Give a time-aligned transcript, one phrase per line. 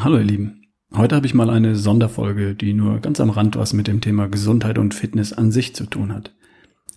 [0.00, 0.62] Hallo ihr Lieben.
[0.94, 4.28] Heute habe ich mal eine Sonderfolge, die nur ganz am Rand was mit dem Thema
[4.28, 6.32] Gesundheit und Fitness an sich zu tun hat.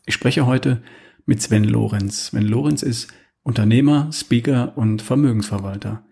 [0.06, 0.84] Ich spreche heute
[1.26, 2.28] mit Sven Lorenz.
[2.28, 3.08] Sven Lorenz ist
[3.42, 6.04] Unternehmer, Speaker und Vermögensverwalter.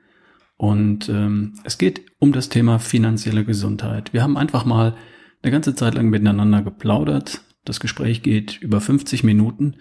[0.58, 4.12] Und ähm, es geht um das Thema finanzielle Gesundheit.
[4.12, 4.96] Wir haben einfach mal
[5.44, 7.42] eine ganze Zeit lang miteinander geplaudert.
[7.66, 9.76] Das Gespräch geht über 50 Minuten.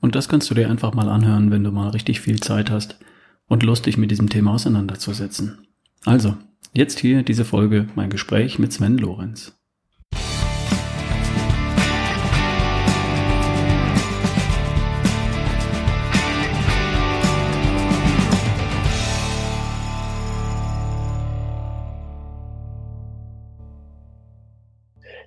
[0.00, 2.98] Und das kannst du dir einfach mal anhören, wenn du mal richtig viel Zeit hast
[3.46, 5.68] und Lust, dich mit diesem Thema auseinanderzusetzen.
[6.04, 6.34] Also,
[6.72, 9.56] jetzt hier diese Folge, mein Gespräch mit Sven Lorenz.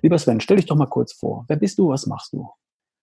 [0.02, 1.46] Lieber Sven, stell dich doch mal kurz vor.
[1.48, 1.88] Wer bist du?
[1.88, 2.50] Was machst du?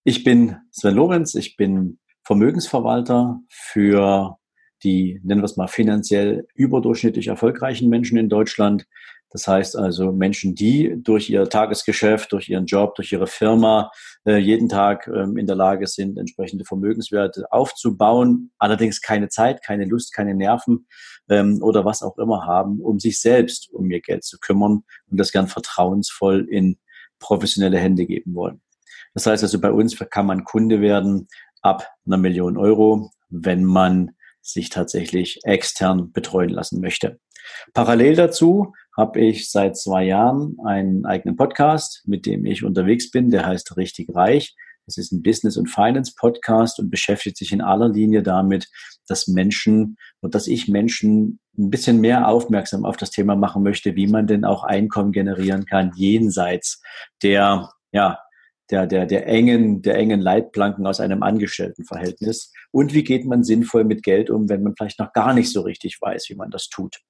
[0.03, 1.33] Ich bin Sven Lorenz.
[1.33, 4.37] Ich bin Vermögensverwalter für
[4.83, 8.85] die, nennen wir es mal, finanziell überdurchschnittlich erfolgreichen Menschen in Deutschland.
[9.29, 13.91] Das heißt also Menschen, die durch ihr Tagesgeschäft, durch ihren Job, durch ihre Firma
[14.27, 19.85] äh, jeden Tag ähm, in der Lage sind, entsprechende Vermögenswerte aufzubauen, allerdings keine Zeit, keine
[19.85, 20.85] Lust, keine Nerven
[21.29, 25.19] ähm, oder was auch immer haben, um sich selbst um ihr Geld zu kümmern und
[25.19, 26.77] das gern vertrauensvoll in
[27.17, 28.61] professionelle Hände geben wollen.
[29.15, 31.27] Das heißt also, bei uns kann man Kunde werden
[31.61, 34.11] ab einer Million Euro, wenn man
[34.43, 37.19] sich tatsächlich extern betreuen lassen möchte.
[37.73, 43.31] Parallel dazu habe ich seit zwei Jahren einen eigenen Podcast, mit dem ich unterwegs bin.
[43.31, 44.55] Der heißt Richtig Reich.
[44.85, 48.67] Es ist ein Business- und Finance-Podcast und beschäftigt sich in aller Linie damit,
[49.07, 53.95] dass Menschen und dass ich Menschen ein bisschen mehr aufmerksam auf das Thema machen möchte,
[53.95, 56.81] wie man denn auch Einkommen generieren kann, jenseits
[57.21, 58.19] der, ja,
[58.71, 62.51] der, der, der engen, der engen Leitplanken aus einem Angestelltenverhältnis.
[62.71, 65.61] Und wie geht man sinnvoll mit Geld um, wenn man vielleicht noch gar nicht so
[65.61, 67.01] richtig weiß, wie man das tut.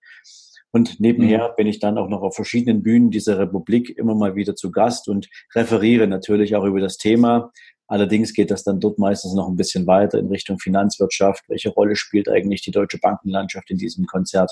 [0.76, 1.56] Und nebenher mhm.
[1.56, 5.08] bin ich dann auch noch auf verschiedenen Bühnen dieser Republik immer mal wieder zu Gast
[5.08, 7.52] und referiere natürlich auch über das Thema.
[7.94, 11.48] Allerdings geht das dann dort meistens noch ein bisschen weiter in Richtung Finanzwirtschaft.
[11.48, 14.52] Welche Rolle spielt eigentlich die deutsche Bankenlandschaft in diesem Konzert?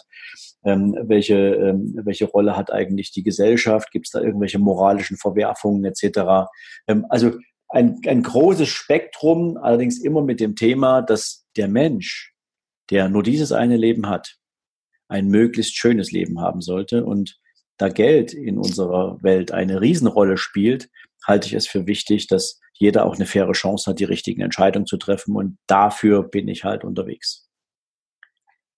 [0.63, 3.89] Ähm, welche, ähm, welche Rolle hat eigentlich die Gesellschaft?
[3.89, 6.51] Gibt es da irgendwelche moralischen Verwerfungen etc.?
[6.85, 7.31] Ähm, also
[7.69, 12.35] ein, ein großes Spektrum, allerdings immer mit dem Thema, dass der Mensch,
[12.91, 14.35] der nur dieses eine Leben hat,
[15.07, 17.05] ein möglichst schönes Leben haben sollte.
[17.05, 17.39] Und
[17.77, 20.89] da Geld in unserer Welt eine Riesenrolle spielt,
[21.25, 24.85] halte ich es für wichtig, dass jeder auch eine faire Chance hat, die richtigen Entscheidungen
[24.85, 25.35] zu treffen.
[25.35, 27.47] Und dafür bin ich halt unterwegs.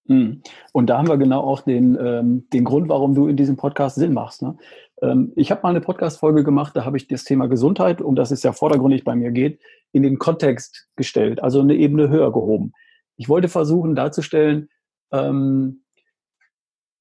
[0.08, 0.42] Hm.
[0.74, 3.96] Und da haben wir genau auch den, ähm, den Grund, warum du in diesem Podcast
[3.96, 4.42] Sinn machst.
[4.42, 4.58] Ne?
[5.02, 8.32] Ähm, ich habe mal eine Podcast-Folge gemacht, da habe ich das Thema Gesundheit, um das
[8.32, 9.62] es ja vordergründig bei mir geht,
[9.94, 12.74] in den Kontext gestellt, also eine Ebene höher gehoben.
[13.16, 14.70] Ich wollte versuchen darzustellen,
[15.14, 15.83] ähm,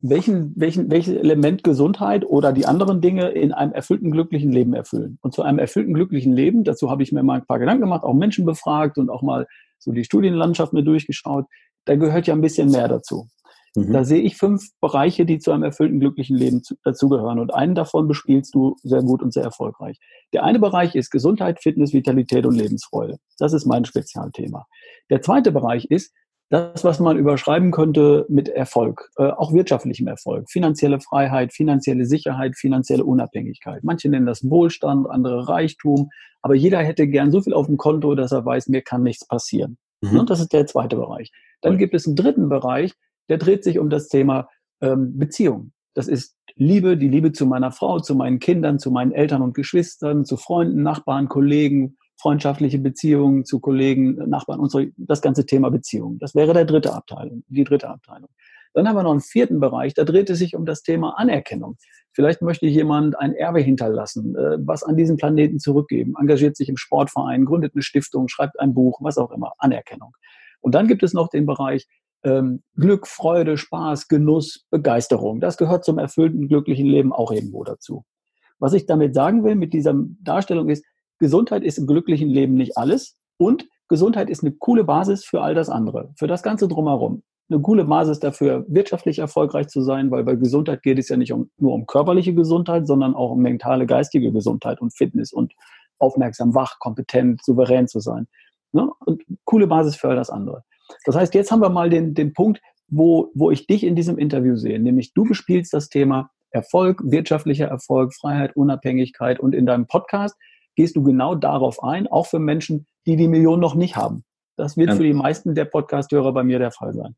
[0.02, 5.18] welchen, welchen, welches Element Gesundheit oder die anderen Dinge in einem erfüllten, glücklichen Leben erfüllen.
[5.22, 8.02] Und zu einem erfüllten, glücklichen Leben, dazu habe ich mir mal ein paar Gedanken gemacht,
[8.02, 9.46] auch Menschen befragt und auch mal
[9.78, 11.46] so die Studienlandschaft mir durchgeschaut.
[11.84, 13.28] Da gehört ja ein bisschen mehr dazu.
[13.74, 13.92] Mhm.
[13.92, 17.38] Da sehe ich fünf Bereiche, die zu einem erfüllten, glücklichen Leben dazugehören.
[17.38, 19.98] Und einen davon bespielst du sehr gut und sehr erfolgreich.
[20.32, 23.18] Der eine Bereich ist Gesundheit, Fitness, Vitalität und Lebensfreude.
[23.38, 24.66] Das ist mein Spezialthema.
[25.10, 26.12] Der zweite Bereich ist
[26.52, 32.56] das, was man überschreiben könnte mit Erfolg, äh, auch wirtschaftlichem Erfolg, finanzielle Freiheit, finanzielle Sicherheit,
[32.56, 33.82] finanzielle Unabhängigkeit.
[33.84, 36.10] Manche nennen das Wohlstand, andere Reichtum,
[36.42, 39.26] aber jeder hätte gern so viel auf dem Konto, dass er weiß, mir kann nichts
[39.26, 39.78] passieren.
[40.02, 40.20] Mhm.
[40.20, 41.32] Und das ist der zweite Bereich.
[41.62, 42.92] Dann gibt es einen dritten Bereich,
[43.30, 44.50] der dreht sich um das Thema
[44.82, 45.72] ähm, Beziehung.
[45.94, 49.54] Das ist Liebe, die Liebe zu meiner Frau, zu meinen Kindern, zu meinen Eltern und
[49.54, 55.70] Geschwistern, zu Freunden, Nachbarn, Kollegen, freundschaftliche Beziehungen zu Kollegen, Nachbarn und so, das ganze Thema
[55.70, 56.18] Beziehungen.
[56.18, 58.28] Das wäre der dritte Abteilung, die dritte Abteilung.
[58.74, 61.76] Dann haben wir noch einen vierten Bereich, da dreht es sich um das Thema Anerkennung.
[62.12, 66.76] Vielleicht möchte jemand ein Erbe hinterlassen, äh, was an diesen Planeten zurückgeben, engagiert sich im
[66.76, 70.16] Sportverein, gründet eine Stiftung, schreibt ein Buch, was auch immer, Anerkennung.
[70.60, 71.88] Und dann gibt es noch den Bereich
[72.22, 75.40] ähm, Glück, Freude, Spaß, Genuss, Begeisterung.
[75.40, 78.04] Das gehört zum erfüllten, glücklichen Leben auch irgendwo dazu.
[78.58, 79.92] Was ich damit sagen will mit dieser
[80.22, 80.84] Darstellung ist,
[81.22, 85.54] Gesundheit ist im glücklichen Leben nicht alles und Gesundheit ist eine coole Basis für all
[85.54, 87.22] das andere, für das Ganze drumherum.
[87.48, 91.32] Eine coole Basis dafür, wirtschaftlich erfolgreich zu sein, weil bei Gesundheit geht es ja nicht
[91.32, 95.52] um, nur um körperliche Gesundheit, sondern auch um mentale, geistige Gesundheit und Fitness und
[96.00, 98.26] aufmerksam, wach, kompetent, souverän zu sein.
[98.72, 98.90] Ne?
[99.06, 100.64] Und coole Basis für all das andere.
[101.04, 104.18] Das heißt, jetzt haben wir mal den, den Punkt, wo, wo ich dich in diesem
[104.18, 109.86] Interview sehe, nämlich du bespielst das Thema Erfolg, wirtschaftlicher Erfolg, Freiheit, Unabhängigkeit und in deinem
[109.86, 110.36] Podcast
[110.76, 114.24] gehst du genau darauf ein, auch für Menschen, die die Million noch nicht haben.
[114.56, 114.96] Das wird ja.
[114.96, 117.16] für die meisten der Podcast-Hörer bei mir der Fall sein.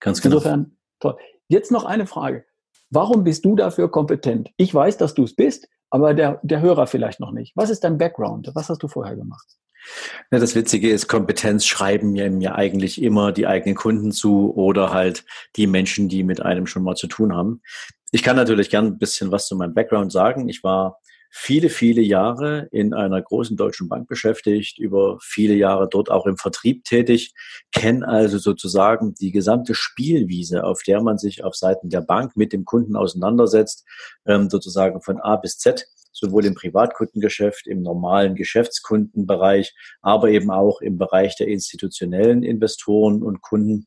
[0.00, 0.36] Ganz genau.
[0.36, 1.16] Insofern, toll.
[1.48, 2.44] Jetzt noch eine Frage.
[2.90, 4.50] Warum bist du dafür kompetent?
[4.56, 7.52] Ich weiß, dass du es bist, aber der, der Hörer vielleicht noch nicht.
[7.56, 8.50] Was ist dein Background?
[8.54, 9.46] Was hast du vorher gemacht?
[10.30, 14.92] Ja, das Witzige ist, Kompetenz schreiben mir, mir eigentlich immer die eigenen Kunden zu oder
[14.92, 15.24] halt
[15.54, 17.62] die Menschen, die mit einem schon mal zu tun haben.
[18.10, 20.48] Ich kann natürlich gern ein bisschen was zu meinem Background sagen.
[20.48, 20.98] Ich war
[21.38, 26.38] viele, viele Jahre in einer großen deutschen Bank beschäftigt, über viele Jahre dort auch im
[26.38, 27.34] Vertrieb tätig,
[27.72, 32.54] kenne also sozusagen die gesamte Spielwiese, auf der man sich auf Seiten der Bank mit
[32.54, 33.84] dem Kunden auseinandersetzt,
[34.26, 40.80] ähm, sozusagen von A bis Z sowohl im Privatkundengeschäft, im normalen Geschäftskundenbereich, aber eben auch
[40.80, 43.86] im Bereich der institutionellen Investoren und Kunden.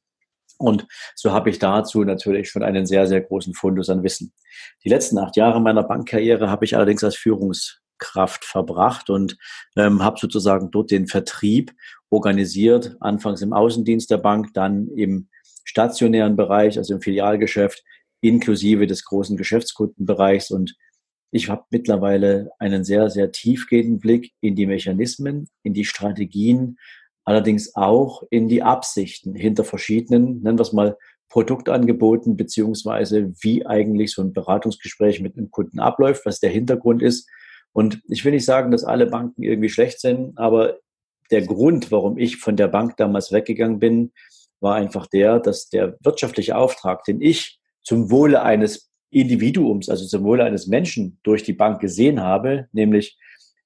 [0.59, 0.85] Und
[1.15, 4.33] so habe ich dazu natürlich schon einen sehr, sehr großen Fundus an Wissen.
[4.83, 9.37] Die letzten acht Jahre meiner Bankkarriere habe ich allerdings als Führungskraft verbracht und
[9.77, 11.73] ähm, habe sozusagen dort den Vertrieb
[12.09, 15.29] organisiert, anfangs im Außendienst der Bank, dann im
[15.63, 17.83] stationären Bereich, also im Filialgeschäft,
[18.21, 20.75] inklusive des großen Geschäftskundenbereichs und
[21.31, 26.77] ich habe mittlerweile einen sehr, sehr tiefgehenden Blick in die Mechanismen, in die Strategien,
[27.29, 30.97] allerdings auch in die Absichten hinter verschiedenen, nennen wir es mal,
[31.29, 37.29] Produktangeboten, beziehungsweise wie eigentlich so ein Beratungsgespräch mit einem Kunden abläuft, was der Hintergrund ist.
[37.71, 40.79] Und ich will nicht sagen, dass alle Banken irgendwie schlecht sind, aber
[41.29, 44.11] der Grund, warum ich von der Bank damals weggegangen bin,
[44.59, 50.23] war einfach der, dass der wirtschaftliche Auftrag, den ich zum Wohle eines Individuums, also zum
[50.23, 53.19] Wohle eines Menschen durch die Bank gesehen habe, nämlich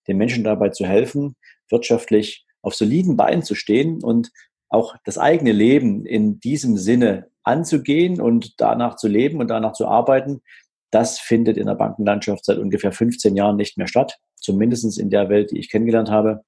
[0.06, 1.38] den Menschen dabei zu helfen,
[1.70, 4.32] wirtschaftlich auf soliden Beinen zu stehen und
[4.70, 9.88] auch das eigene Leben in diesem Sinne anzugehen und danach zu leben und danach zu
[9.88, 10.42] arbeiten,
[10.90, 15.30] das findet in der Bankenlandschaft seit ungefähr 15 Jahren nicht mehr statt, zumindest in der
[15.30, 16.44] Welt, die ich kennengelernt habe.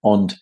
[0.00, 0.40] Und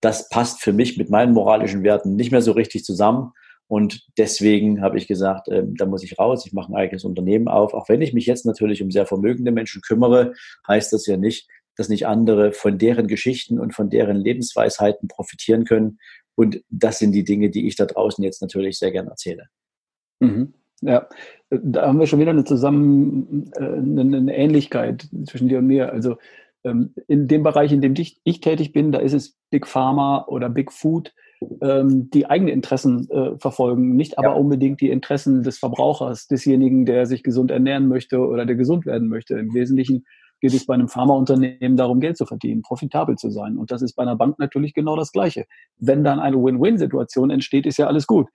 [0.00, 3.32] das passt für mich mit meinen moralischen Werten nicht mehr so richtig zusammen.
[3.66, 7.48] Und deswegen habe ich gesagt, äh, da muss ich raus, ich mache ein eigenes Unternehmen
[7.48, 7.72] auf.
[7.72, 10.34] Auch wenn ich mich jetzt natürlich um sehr vermögende Menschen kümmere,
[10.68, 15.64] heißt das ja nicht, dass nicht andere von deren Geschichten und von deren Lebensweisheiten profitieren
[15.64, 15.98] können.
[16.34, 19.48] Und das sind die Dinge, die ich da draußen jetzt natürlich sehr gerne erzähle.
[20.20, 20.54] Mhm.
[20.80, 21.08] Ja,
[21.50, 25.92] da haben wir schon wieder eine zusammen äh, eine Ähnlichkeit zwischen dir und mir.
[25.92, 26.16] Also
[26.64, 30.24] ähm, in dem Bereich, in dem ich, ich tätig bin, da ist es Big Pharma
[30.26, 31.12] oder Big Food,
[31.60, 34.34] ähm, die eigene Interessen äh, verfolgen, nicht aber ja.
[34.34, 39.08] unbedingt die Interessen des Verbrauchers, desjenigen, der sich gesund ernähren möchte oder der gesund werden
[39.08, 39.34] möchte.
[39.38, 40.04] Im Wesentlichen
[40.42, 43.56] geht es bei einem Pharmaunternehmen darum, Geld zu verdienen, profitabel zu sein.
[43.56, 45.46] Und das ist bei einer Bank natürlich genau das Gleiche.
[45.78, 48.28] Wenn dann eine Win-Win-Situation entsteht, ist ja alles gut.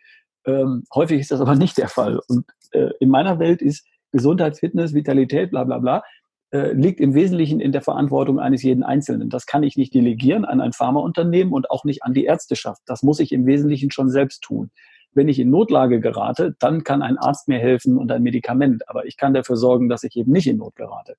[0.46, 2.20] Ähm, häufig ist das aber nicht der Fall.
[2.30, 6.04] Und äh, in meiner Welt ist Gesundheit, Fitness, Vitalität, bla bla bla,
[6.52, 9.30] äh, liegt im Wesentlichen in der Verantwortung eines jeden Einzelnen.
[9.30, 12.82] Das kann ich nicht delegieren an ein Pharmaunternehmen und auch nicht an die Ärzteschaft.
[12.86, 14.72] Das muss ich im Wesentlichen schon selbst tun.
[15.12, 18.88] Wenn ich in Notlage gerate, dann kann ein Arzt mir helfen und ein Medikament.
[18.88, 21.18] Aber ich kann dafür sorgen, dass ich eben nicht in Not gerate.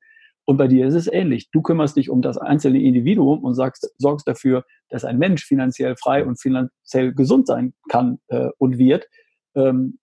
[0.49, 1.51] Und bei dir ist es ähnlich.
[1.51, 5.95] Du kümmerst dich um das einzelne Individuum und sagst, sorgst dafür, dass ein Mensch finanziell
[5.95, 9.07] frei und finanziell gesund sein kann äh, und wird.
[9.55, 9.99] Ähm,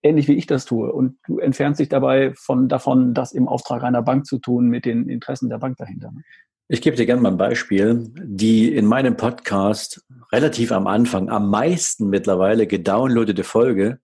[0.00, 0.92] ähnlich wie ich das tue.
[0.92, 4.84] Und du entfernst dich dabei von, davon, das im Auftrag einer Bank zu tun, mit
[4.84, 6.12] den Interessen der Bank dahinter.
[6.12, 6.22] Ne?
[6.68, 8.12] Ich gebe dir gerne mal ein Beispiel.
[8.14, 13.98] Die in meinem Podcast relativ am Anfang am meisten mittlerweile gedownloadete Folge,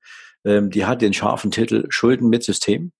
[0.45, 2.91] ähm, die hat den scharfen Titel Schulden mit System.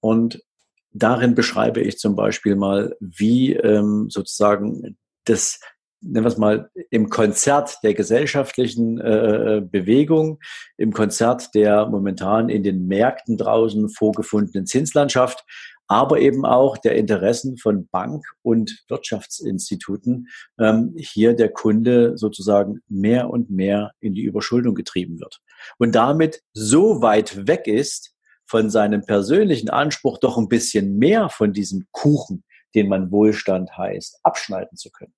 [0.00, 0.42] Und
[0.92, 5.60] darin beschreibe ich zum Beispiel mal, wie ähm, sozusagen das,
[6.00, 10.38] nennen wir es mal, im Konzert der gesellschaftlichen äh, äh, Bewegung,
[10.76, 15.44] im Konzert der momentan in den Märkten draußen vorgefundenen Zinslandschaft,
[15.88, 20.28] aber eben auch der Interessen von Bank- und Wirtschaftsinstituten
[20.60, 25.40] ähm, hier der Kunde sozusagen mehr und mehr in die Überschuldung getrieben wird.
[25.78, 28.14] Und damit so weit weg ist,
[28.48, 34.20] von seinem persönlichen Anspruch doch ein bisschen mehr von diesem Kuchen, den man Wohlstand heißt,
[34.22, 35.14] abschneiden zu können.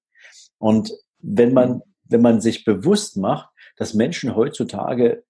[0.59, 5.25] Und wenn man, wenn man sich bewusst macht, dass Menschen heutzutage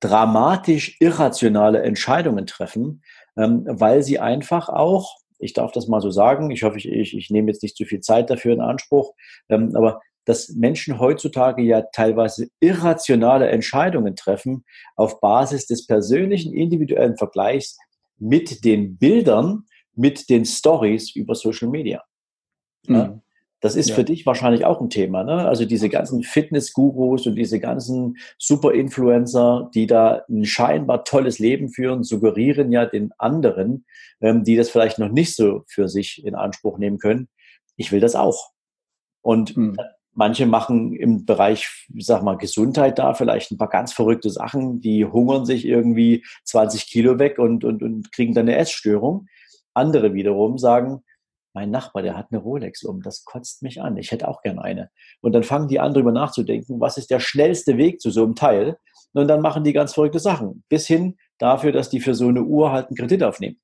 [0.00, 3.02] dramatisch irrationale Entscheidungen treffen,
[3.36, 7.16] ähm, weil sie einfach auch, ich darf das mal so sagen, ich hoffe, ich, ich,
[7.16, 9.14] ich nehme jetzt nicht zu viel Zeit dafür in Anspruch,
[9.48, 14.64] ähm, aber dass Menschen heutzutage ja teilweise irrationale Entscheidungen treffen
[14.96, 17.78] auf Basis des persönlichen individuellen Vergleichs
[18.18, 19.64] mit den Bildern,
[19.94, 22.02] mit den Stories über Social Media.
[22.86, 23.22] Mhm.
[23.60, 23.94] Das ist ja.
[23.94, 25.24] für dich wahrscheinlich auch ein Thema.
[25.24, 25.48] Ne?
[25.48, 32.04] Also diese ganzen Fitness-Gurus und diese ganzen Super-Influencer, die da ein scheinbar tolles Leben führen,
[32.04, 33.86] suggerieren ja den anderen,
[34.20, 37.28] ähm, die das vielleicht noch nicht so für sich in Anspruch nehmen können.
[37.76, 38.50] Ich will das auch.
[39.22, 39.76] Und mhm
[40.16, 45.04] manche machen im Bereich, sag mal, Gesundheit da vielleicht ein paar ganz verrückte Sachen, die
[45.04, 49.26] hungern sich irgendwie 20 Kilo weg und, und, und kriegen dann eine Essstörung.
[49.74, 51.02] Andere wiederum sagen,
[51.52, 54.62] mein Nachbar, der hat eine Rolex um, das kotzt mich an, ich hätte auch gerne
[54.62, 54.90] eine.
[55.20, 58.34] Und dann fangen die an, darüber nachzudenken, was ist der schnellste Weg zu so einem
[58.34, 58.78] Teil?
[59.12, 62.42] Und dann machen die ganz verrückte Sachen, bis hin dafür, dass die für so eine
[62.42, 63.58] Uhr halt einen Kredit aufnehmen.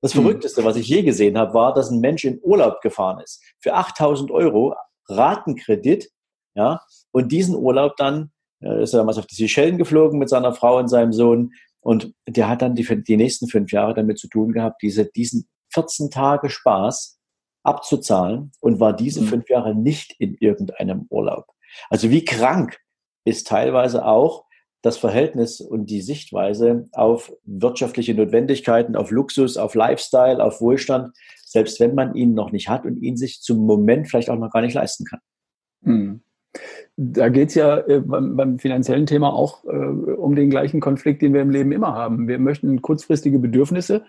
[0.00, 0.22] Das hm.
[0.22, 3.40] Verrückteste, was ich je gesehen habe, war, dass ein Mensch in Urlaub gefahren ist.
[3.60, 4.74] Für 8000 Euro
[5.08, 6.10] Ratenkredit,
[6.54, 6.80] ja,
[7.12, 8.30] und diesen Urlaub dann,
[8.62, 11.52] äh, ist er damals auf die Seychellen geflogen mit seiner Frau und seinem Sohn.
[11.80, 15.48] Und der hat dann die, die nächsten fünf Jahre damit zu tun gehabt, diese, diesen
[15.72, 17.18] 14 Tage Spaß
[17.64, 19.26] abzuzahlen und war diese mhm.
[19.26, 21.46] fünf Jahre nicht in irgendeinem Urlaub.
[21.90, 22.78] Also wie krank
[23.24, 24.44] ist teilweise auch
[24.82, 31.16] das Verhältnis und die Sichtweise auf wirtschaftliche Notwendigkeiten, auf Luxus, auf Lifestyle, auf Wohlstand,
[31.52, 34.50] selbst wenn man ihn noch nicht hat und ihn sich zum Moment vielleicht auch noch
[34.50, 35.20] gar nicht leisten kann.
[35.82, 36.22] Mhm.
[36.96, 41.22] Da geht es ja äh, beim, beim, finanziellen Thema auch äh, um den gleichen Konflikt,
[41.22, 42.28] den wir im Leben immer haben.
[42.28, 44.04] Wir möchten kurzfristige Bedürfnisse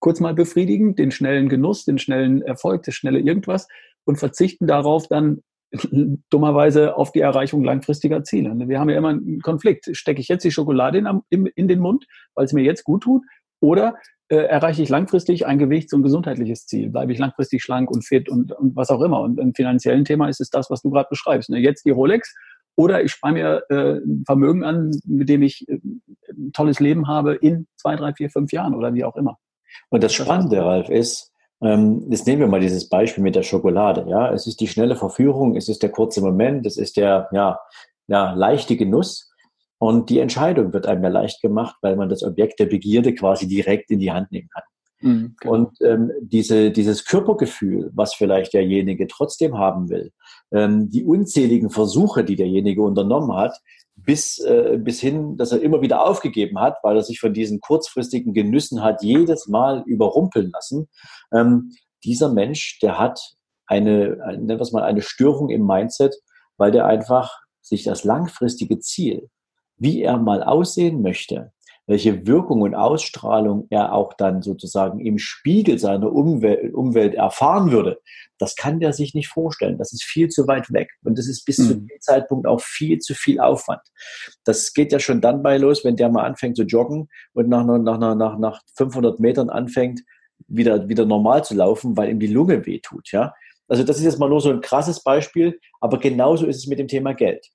[0.00, 3.68] kurz mal befriedigen, den schnellen Genuss, den schnellen Erfolg, das schnelle irgendwas
[4.04, 5.42] und verzichten darauf dann
[6.30, 8.54] dummerweise auf die Erreichung langfristiger Ziele.
[8.68, 9.88] Wir haben ja immer einen Konflikt.
[9.92, 13.22] Stecke ich jetzt die Schokolade in, in den Mund, weil es mir jetzt gut tut,
[13.60, 13.96] oder
[14.28, 16.90] äh, erreiche ich langfristig ein Gewichts- und gesundheitliches Ziel?
[16.90, 19.20] Bleibe ich langfristig schlank und fit und, und was auch immer?
[19.20, 21.50] Und im finanziellen Thema ist es das, was du gerade beschreibst.
[21.50, 21.58] Ne?
[21.58, 22.34] Jetzt die Rolex
[22.76, 25.80] oder ich spare mir äh, ein Vermögen an, mit dem ich äh,
[26.30, 29.38] ein tolles Leben habe in zwei, drei, vier, fünf Jahren oder wie auch immer.
[29.90, 34.06] Und das Spannende, Ralf, ist, ähm, jetzt nehmen wir mal dieses Beispiel mit der Schokolade.
[34.08, 37.58] Ja, es ist die schnelle Verführung, es ist der kurze Moment, es ist der ja,
[38.06, 39.27] ja, leichte Genuss.
[39.78, 43.46] Und die Entscheidung wird einem ja leicht gemacht, weil man das Objekt der Begierde quasi
[43.46, 44.64] direkt in die Hand nehmen kann.
[45.00, 45.54] Mhm, genau.
[45.54, 50.12] Und ähm, diese, dieses Körpergefühl, was vielleicht derjenige trotzdem haben will,
[50.50, 53.56] ähm, die unzähligen Versuche, die derjenige unternommen hat,
[53.94, 57.60] bis, äh, bis hin, dass er immer wieder aufgegeben hat, weil er sich von diesen
[57.60, 60.88] kurzfristigen Genüssen hat jedes Mal überrumpeln lassen.
[61.32, 61.72] Ähm,
[62.04, 63.20] dieser Mensch, der hat
[63.66, 66.16] eine, nennen wir es mal, eine Störung im Mindset,
[66.56, 69.28] weil der einfach sich das langfristige Ziel,
[69.78, 71.52] wie er mal aussehen möchte,
[71.86, 77.98] welche Wirkung und Ausstrahlung er auch dann sozusagen im Spiegel seiner Umwelt, Umwelt erfahren würde,
[78.38, 79.78] das kann der sich nicht vorstellen.
[79.78, 80.90] Das ist viel zu weit weg.
[81.02, 81.66] Und das ist bis mhm.
[81.66, 83.80] zu dem Zeitpunkt auch viel zu viel Aufwand.
[84.44, 87.64] Das geht ja schon dann bei los, wenn der mal anfängt zu joggen und nach,
[87.64, 90.02] nach, nach, nach 500 Metern anfängt,
[90.46, 93.34] wieder, wieder normal zu laufen, weil ihm die Lunge wehtut, ja.
[93.66, 96.78] Also das ist jetzt mal nur so ein krasses Beispiel, aber genauso ist es mit
[96.78, 97.50] dem Thema Geld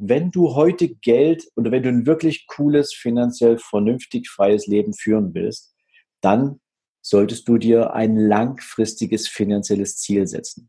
[0.00, 5.34] wenn du heute Geld oder wenn du ein wirklich cooles, finanziell vernünftig freies Leben führen
[5.34, 5.74] willst,
[6.20, 6.60] dann
[7.02, 10.68] solltest du dir ein langfristiges finanzielles Ziel setzen.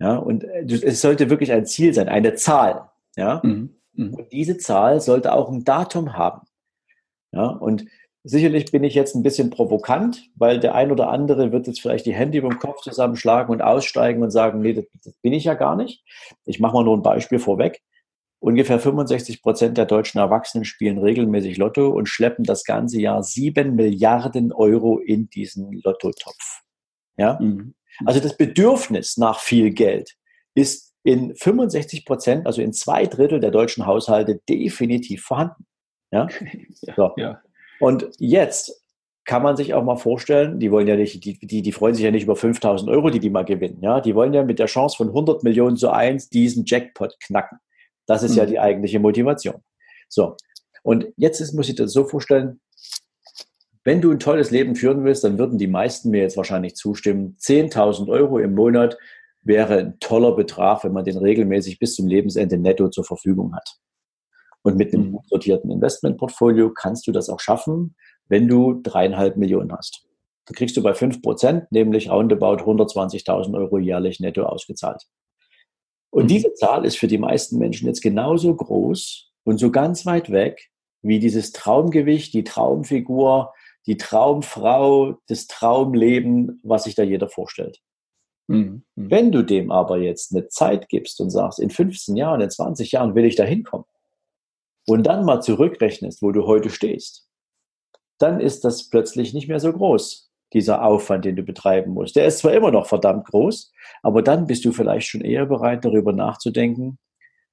[0.00, 2.90] Ja, und äh, es sollte wirklich ein Ziel sein, eine Zahl.
[3.16, 3.76] Ja, mhm.
[3.92, 4.14] Mhm.
[4.14, 6.46] und diese Zahl sollte auch ein Datum haben.
[7.32, 7.86] Ja, und
[8.24, 12.06] sicherlich bin ich jetzt ein bisschen provokant, weil der ein oder andere wird jetzt vielleicht
[12.06, 15.44] die Hände über den Kopf zusammenschlagen und aussteigen und sagen, nee, das, das bin ich
[15.44, 16.02] ja gar nicht.
[16.44, 17.82] Ich mache mal nur ein Beispiel vorweg.
[18.44, 23.74] Ungefähr 65 Prozent der deutschen Erwachsenen spielen regelmäßig Lotto und schleppen das ganze Jahr sieben
[23.74, 26.60] Milliarden Euro in diesen Lottotopf.
[27.16, 27.38] Ja?
[27.40, 27.74] Mhm.
[28.04, 30.16] Also das Bedürfnis nach viel Geld
[30.54, 35.64] ist in 65 Prozent, also in zwei Drittel der deutschen Haushalte definitiv vorhanden.
[36.12, 36.28] Ja?
[36.94, 37.12] So.
[37.16, 37.40] ja.
[37.80, 38.84] Und jetzt
[39.24, 42.04] kann man sich auch mal vorstellen, die wollen ja nicht, die, die, die freuen sich
[42.04, 43.78] ja nicht über 5000 Euro, die die mal gewinnen.
[43.80, 47.58] Ja, die wollen ja mit der Chance von 100 Millionen zu eins diesen Jackpot knacken.
[48.06, 48.38] Das ist mhm.
[48.38, 49.62] ja die eigentliche Motivation.
[50.08, 50.36] So.
[50.82, 52.60] Und jetzt ist, muss ich das so vorstellen,
[53.84, 57.36] wenn du ein tolles Leben führen willst, dann würden die meisten mir jetzt wahrscheinlich zustimmen.
[57.38, 58.96] 10.000 Euro im Monat
[59.42, 63.76] wäre ein toller Betrag, wenn man den regelmäßig bis zum Lebensende netto zur Verfügung hat.
[64.62, 65.18] Und mit einem mhm.
[65.26, 67.94] sortierten Investmentportfolio kannst du das auch schaffen,
[68.28, 70.06] wenn du dreieinhalb Millionen hast.
[70.46, 75.02] Da kriegst du bei fünf Prozent, nämlich roundabout 120.000 Euro jährlich netto ausgezahlt.
[76.14, 76.28] Und mhm.
[76.28, 80.70] diese Zahl ist für die meisten Menschen jetzt genauso groß und so ganz weit weg
[81.02, 83.52] wie dieses Traumgewicht, die Traumfigur,
[83.86, 87.82] die Traumfrau, das Traumleben, was sich da jeder vorstellt.
[88.46, 88.84] Mhm.
[88.94, 89.10] mhm.
[89.10, 92.92] Wenn du dem aber jetzt eine Zeit gibst und sagst, in 15 Jahren, in 20
[92.92, 93.86] Jahren will ich da hinkommen
[94.86, 97.28] und dann mal zurückrechnest, wo du heute stehst,
[98.18, 100.23] dann ist das plötzlich nicht mehr so groß
[100.54, 102.16] dieser Aufwand, den du betreiben musst.
[102.16, 105.84] Der ist zwar immer noch verdammt groß, aber dann bist du vielleicht schon eher bereit,
[105.84, 106.98] darüber nachzudenken,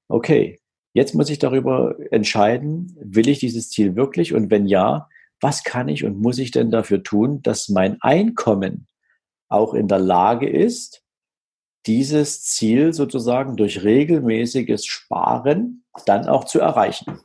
[0.08, 0.60] okay,
[0.94, 5.88] jetzt muss ich darüber entscheiden, will ich dieses Ziel wirklich und wenn ja, was kann
[5.88, 8.88] ich und muss ich denn dafür tun, dass mein Einkommen
[9.50, 11.04] auch in der Lage ist,
[11.88, 17.20] dieses Ziel sozusagen durch regelmäßiges Sparen dann auch zu erreichen.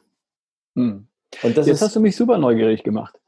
[0.74, 1.08] Hm.
[1.42, 3.18] Und das Jetzt hast du mich super neugierig gemacht.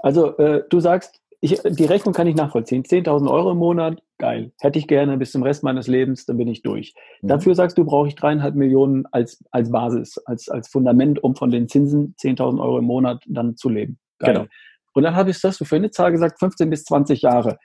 [0.00, 2.84] Also äh, du sagst, ich, die Rechnung kann ich nachvollziehen.
[2.84, 4.52] 10.000 Euro im Monat, geil.
[4.60, 6.94] Hätte ich gerne bis zum Rest meines Lebens, dann bin ich durch.
[7.20, 7.28] Mhm.
[7.28, 11.50] Dafür sagst du, brauche ich dreieinhalb Millionen als, als Basis, als, als Fundament, um von
[11.50, 13.98] den Zinsen 10.000 Euro im Monat dann zu leben.
[14.20, 14.34] Geil.
[14.34, 14.46] Genau.
[14.94, 17.58] Und dann habe ich das für eine Zahl gesagt, 15 bis 20 Jahre.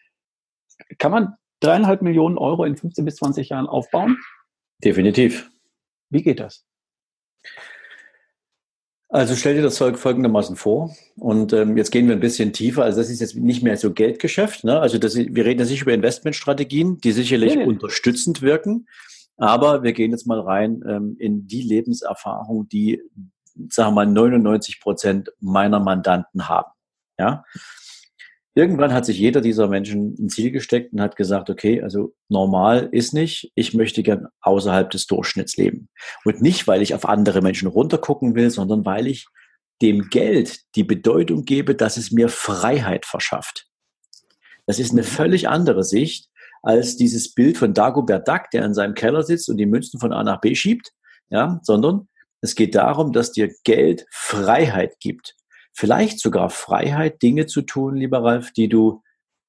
[0.98, 4.18] Kann man dreieinhalb Millionen Euro in 15 bis 20 Jahren aufbauen?
[4.84, 5.52] Definitiv.
[6.10, 6.66] Wie geht das?
[9.10, 10.96] Also stell dir das folgendermaßen vor.
[11.16, 12.84] Und ähm, jetzt gehen wir ein bisschen tiefer.
[12.84, 14.66] Also das ist jetzt nicht mehr so Geldgeschäft.
[14.66, 14.80] Ne?
[14.80, 18.88] Also das, wir reden jetzt nicht über Investmentstrategien, die sicherlich nee, unterstützend wirken.
[19.38, 23.02] Aber wir gehen jetzt mal rein ähm, in die Lebenserfahrung, die,
[23.70, 26.72] sagen wir mal, 99 Prozent meiner Mandanten haben.
[27.18, 27.46] Ja.
[28.58, 32.90] Irgendwann hat sich jeder dieser Menschen ein Ziel gesteckt und hat gesagt, okay, also normal
[32.92, 35.90] ist nicht, ich möchte gern außerhalb des Durchschnitts leben.
[36.26, 39.28] Und nicht, weil ich auf andere Menschen runtergucken will, sondern weil ich
[39.84, 43.68] dem Geld die Bedeutung gebe, dass es mir Freiheit verschafft.
[44.66, 46.28] Das ist eine völlig andere Sicht
[46.64, 50.12] als dieses Bild von Dagobert Duck, der in seinem Keller sitzt und die Münzen von
[50.12, 50.94] A nach B schiebt,
[51.30, 52.08] ja, sondern
[52.42, 55.36] es geht darum, dass dir Geld Freiheit gibt
[55.78, 59.04] vielleicht sogar Freiheit, Dinge zu tun, lieber Ralf, die du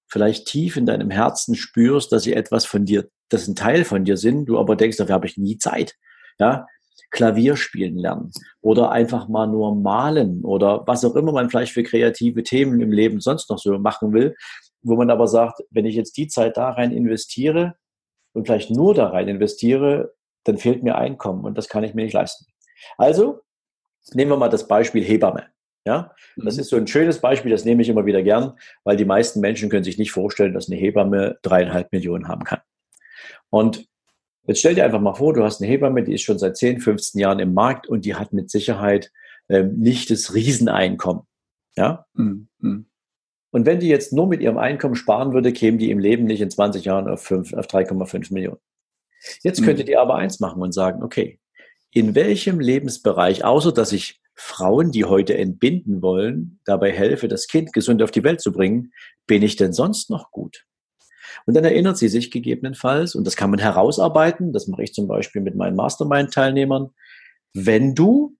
[0.09, 4.05] vielleicht tief in deinem Herzen spürst, dass sie etwas von dir, das ein Teil von
[4.05, 5.95] dir sind, du aber denkst, dafür habe ich nie Zeit.
[6.39, 6.67] Ja,
[7.11, 8.31] Klavier spielen lernen
[8.61, 12.93] oder einfach mal nur malen oder was auch immer man vielleicht für kreative Themen im
[12.93, 14.37] Leben sonst noch so machen will,
[14.83, 17.77] wo man aber sagt, wenn ich jetzt die Zeit da rein investiere
[18.35, 20.13] und vielleicht nur da rein investiere,
[20.45, 22.45] dann fehlt mir Einkommen und das kann ich mir nicht leisten.
[22.99, 23.41] Also
[24.13, 25.47] nehmen wir mal das Beispiel Hebamme.
[25.85, 26.61] Ja, das mhm.
[26.61, 28.53] ist so ein schönes Beispiel, das nehme ich immer wieder gern,
[28.85, 32.61] weil die meisten Menschen können sich nicht vorstellen, dass eine Hebamme dreieinhalb Millionen haben kann.
[33.49, 33.87] Und
[34.47, 36.81] jetzt stell dir einfach mal vor, du hast eine Hebamme, die ist schon seit 10,
[36.81, 39.11] 15 Jahren im Markt und die hat mit Sicherheit
[39.49, 41.23] ähm, nicht das Rieseneinkommen.
[41.77, 42.07] Ja?
[42.15, 42.49] Mhm.
[43.51, 46.43] Und wenn die jetzt nur mit ihrem Einkommen sparen würde, kämen die im Leben nicht
[46.43, 48.61] in 20 Jahren auf, auf 3,5 Millionen.
[49.43, 49.65] Jetzt mhm.
[49.65, 51.41] könntet ihr aber eins machen und sagen, okay,
[51.91, 57.73] in welchem Lebensbereich, außer dass ich Frauen, die heute entbinden wollen, dabei helfe, das Kind
[57.73, 58.93] gesund auf die Welt zu bringen,
[59.27, 60.65] bin ich denn sonst noch gut?
[61.45, 65.09] Und dann erinnert sie sich gegebenenfalls, und das kann man herausarbeiten, das mache ich zum
[65.09, 66.91] Beispiel mit meinen Mastermind-Teilnehmern,
[67.53, 68.37] wenn du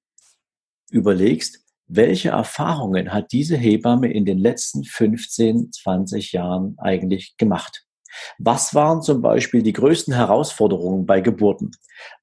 [0.91, 7.87] überlegst, welche Erfahrungen hat diese Hebamme in den letzten 15, 20 Jahren eigentlich gemacht?
[8.39, 11.73] Was waren zum Beispiel die größten Herausforderungen bei Geburten?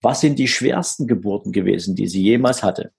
[0.01, 2.93] Was sind die schwersten Geburten gewesen, die sie jemals hatte?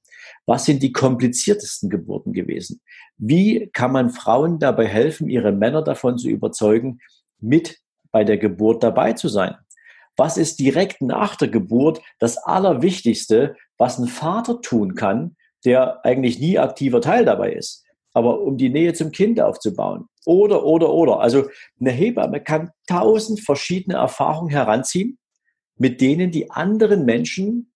[0.47, 2.81] Was sind die kompliziertesten Geburten gewesen?
[3.19, 7.01] Wie kann man Frauen dabei helfen, ihre Männer davon zu überzeugen,
[7.41, 7.79] mit
[8.13, 9.57] bei der Geburt dabei zu sein?
[10.17, 16.39] Was ist direkt nach der Geburt das Allerwichtigste, was ein Vater tun kann, der eigentlich
[16.39, 17.87] nie aktiver Teil dabei ist?
[18.17, 20.09] aber um die Nähe zum Kind aufzubauen.
[20.25, 21.21] Oder, oder, oder.
[21.21, 25.19] Also eine Hebamme kann tausend verschiedene Erfahrungen heranziehen,
[25.77, 27.75] mit denen die anderen Menschen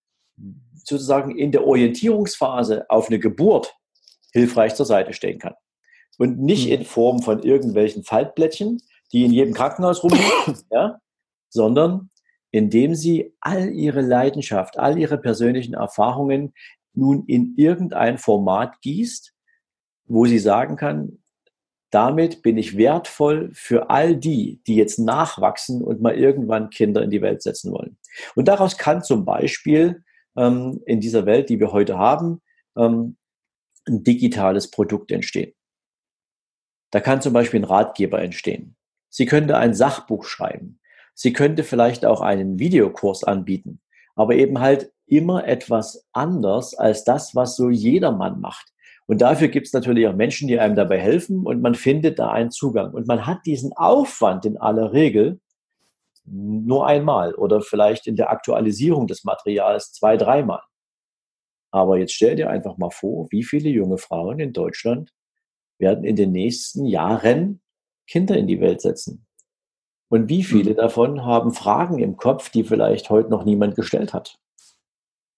[0.91, 3.75] sozusagen in der Orientierungsphase auf eine Geburt
[4.33, 5.55] hilfreich zur Seite stehen kann.
[6.19, 6.73] Und nicht hm.
[6.73, 11.01] in Form von irgendwelchen Faltblättchen, die in jedem Krankenhaus rumliegen, ja,
[11.49, 12.11] sondern
[12.53, 16.53] indem sie all ihre Leidenschaft, all ihre persönlichen Erfahrungen
[16.93, 19.33] nun in irgendein Format gießt,
[20.07, 21.21] wo sie sagen kann,
[21.91, 27.11] damit bin ich wertvoll für all die, die jetzt nachwachsen und mal irgendwann Kinder in
[27.11, 27.97] die Welt setzen wollen.
[28.35, 30.05] Und daraus kann zum Beispiel
[30.41, 32.41] ähm, in dieser Welt, die wir heute haben,
[32.77, 33.17] ähm,
[33.87, 35.53] ein digitales Produkt entstehen.
[36.91, 38.77] Da kann zum Beispiel ein Ratgeber entstehen.
[39.11, 40.81] Sie könnte ein Sachbuch schreiben.
[41.15, 43.81] Sie könnte vielleicht auch einen Videokurs anbieten,
[44.15, 48.73] aber eben halt immer etwas anders als das, was so jedermann macht.
[49.07, 52.31] Und dafür gibt es natürlich auch Menschen, die einem dabei helfen und man findet da
[52.31, 52.93] einen Zugang.
[52.93, 55.41] Und man hat diesen Aufwand in aller Regel
[56.25, 60.63] nur einmal oder vielleicht in der Aktualisierung des Materials zwei, dreimal.
[61.73, 65.13] Aber jetzt stell dir einfach mal vor, wie viele junge Frauen in Deutschland
[65.79, 67.61] werden in den nächsten Jahren
[68.07, 69.27] Kinder in die Welt setzen.
[70.09, 70.77] Und wie viele mhm.
[70.77, 74.39] davon haben Fragen im Kopf, die vielleicht heute noch niemand gestellt hat?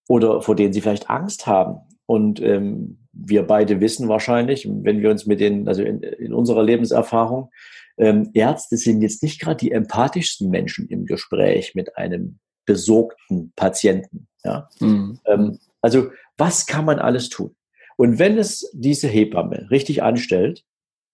[0.09, 1.81] Oder vor denen sie vielleicht Angst haben.
[2.07, 6.62] Und ähm, wir beide wissen wahrscheinlich, wenn wir uns mit den, also in, in unserer
[6.62, 7.51] Lebenserfahrung,
[7.99, 14.29] ähm, Ärzte sind jetzt nicht gerade die empathischsten Menschen im Gespräch mit einem besorgten Patienten.
[14.45, 14.69] Ja?
[14.81, 15.19] Mhm.
[15.27, 17.55] Ähm, also was kann man alles tun?
[17.97, 20.65] Und wenn es diese Hebamme richtig anstellt,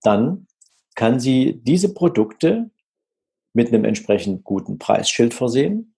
[0.03, 0.47] dann
[0.95, 2.71] kann sie diese Produkte
[3.53, 5.95] mit einem entsprechend guten Preisschild versehen.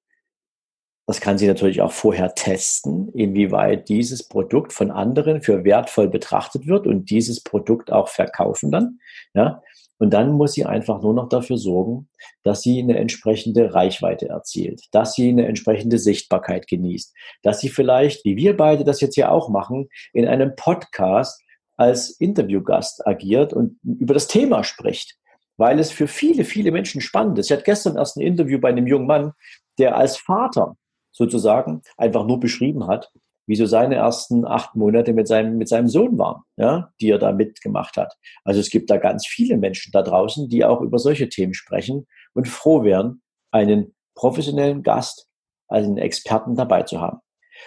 [1.07, 6.67] Das kann sie natürlich auch vorher testen, inwieweit dieses Produkt von anderen für wertvoll betrachtet
[6.67, 9.01] wird und dieses Produkt auch verkaufen dann.
[9.35, 9.63] Ja,
[10.01, 12.09] und dann muss sie einfach nur noch dafür sorgen,
[12.43, 18.25] dass sie eine entsprechende Reichweite erzielt, dass sie eine entsprechende Sichtbarkeit genießt, dass sie vielleicht,
[18.25, 21.43] wie wir beide das jetzt hier auch machen, in einem Podcast
[21.77, 25.17] als Interviewgast agiert und über das Thema spricht,
[25.59, 27.47] weil es für viele, viele Menschen spannend ist.
[27.47, 29.33] Ich hatte gestern erst ein Interview bei einem jungen Mann,
[29.79, 30.77] der als Vater
[31.13, 33.13] sozusagen einfach nur beschrieben hat,
[33.51, 37.19] wie so seine ersten acht Monate mit seinem, mit seinem Sohn waren, ja, die er
[37.19, 38.17] da mitgemacht hat.
[38.45, 42.07] Also es gibt da ganz viele Menschen da draußen, die auch über solche Themen sprechen
[42.33, 45.27] und froh wären, einen professionellen Gast,
[45.67, 47.19] also einen Experten dabei zu haben.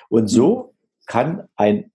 [0.07, 0.73] Und so
[1.05, 1.91] kann ein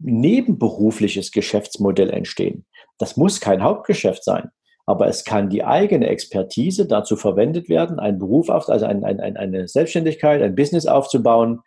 [0.00, 2.66] nebenberufliches Geschäftsmodell entstehen.
[2.98, 4.50] Das muss kein Hauptgeschäft sein,
[4.84, 9.36] aber es kann die eigene Expertise dazu verwendet werden, einen Beruf auf, also ein, ein,
[9.36, 11.60] eine Selbstständigkeit, ein Business aufzubauen.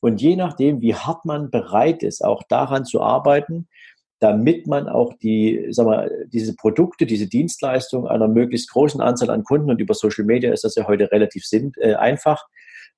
[0.00, 3.68] Und je nachdem, wie hart man bereit ist, auch daran zu arbeiten,
[4.20, 9.44] damit man auch die, sag mal, diese Produkte, diese Dienstleistungen einer möglichst großen Anzahl an
[9.44, 12.44] Kunden und über Social Media ist das ja heute relativ sim, äh, einfach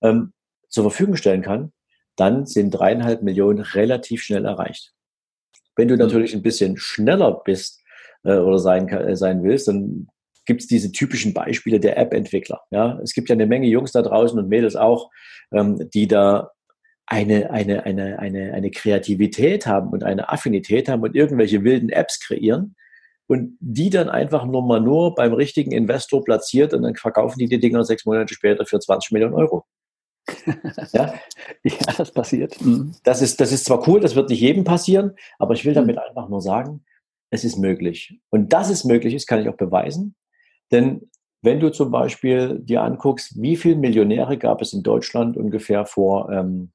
[0.03, 0.33] ähm,
[0.69, 1.73] zur Verfügung stellen kann,
[2.17, 4.93] dann sind dreieinhalb Millionen relativ schnell erreicht.
[5.77, 6.01] Wenn du mhm.
[6.01, 7.81] natürlich ein bisschen schneller bist,
[8.23, 10.09] äh, oder sein, äh, sein willst, dann
[10.47, 12.61] gibt es diese typischen Beispiele der App-Entwickler.
[12.71, 12.99] Ja?
[13.03, 15.11] Es gibt ja eine Menge Jungs da draußen und Mädels auch,
[15.53, 16.51] ähm, die da
[17.11, 22.21] eine, eine, eine, eine, eine Kreativität haben und eine Affinität haben und irgendwelche wilden Apps
[22.21, 22.77] kreieren
[23.27, 27.49] und die dann einfach nur mal nur beim richtigen Investor platziert und dann verkaufen die
[27.49, 29.65] die Dinger sechs Monate später für 20 Millionen Euro.
[30.93, 31.13] ja?
[31.65, 32.65] ja, das passiert.
[32.65, 32.95] Mhm.
[33.03, 35.97] Das ist, das ist zwar cool, das wird nicht jedem passieren, aber ich will damit
[35.97, 36.03] mhm.
[36.03, 36.85] einfach nur sagen,
[37.31, 38.21] es ist möglich.
[38.31, 40.15] Und dass es möglich ist, kann ich auch beweisen.
[40.71, 41.11] Denn
[41.43, 46.31] wenn du zum Beispiel dir anguckst, wie viele Millionäre gab es in Deutschland ungefähr vor,
[46.31, 46.71] ähm,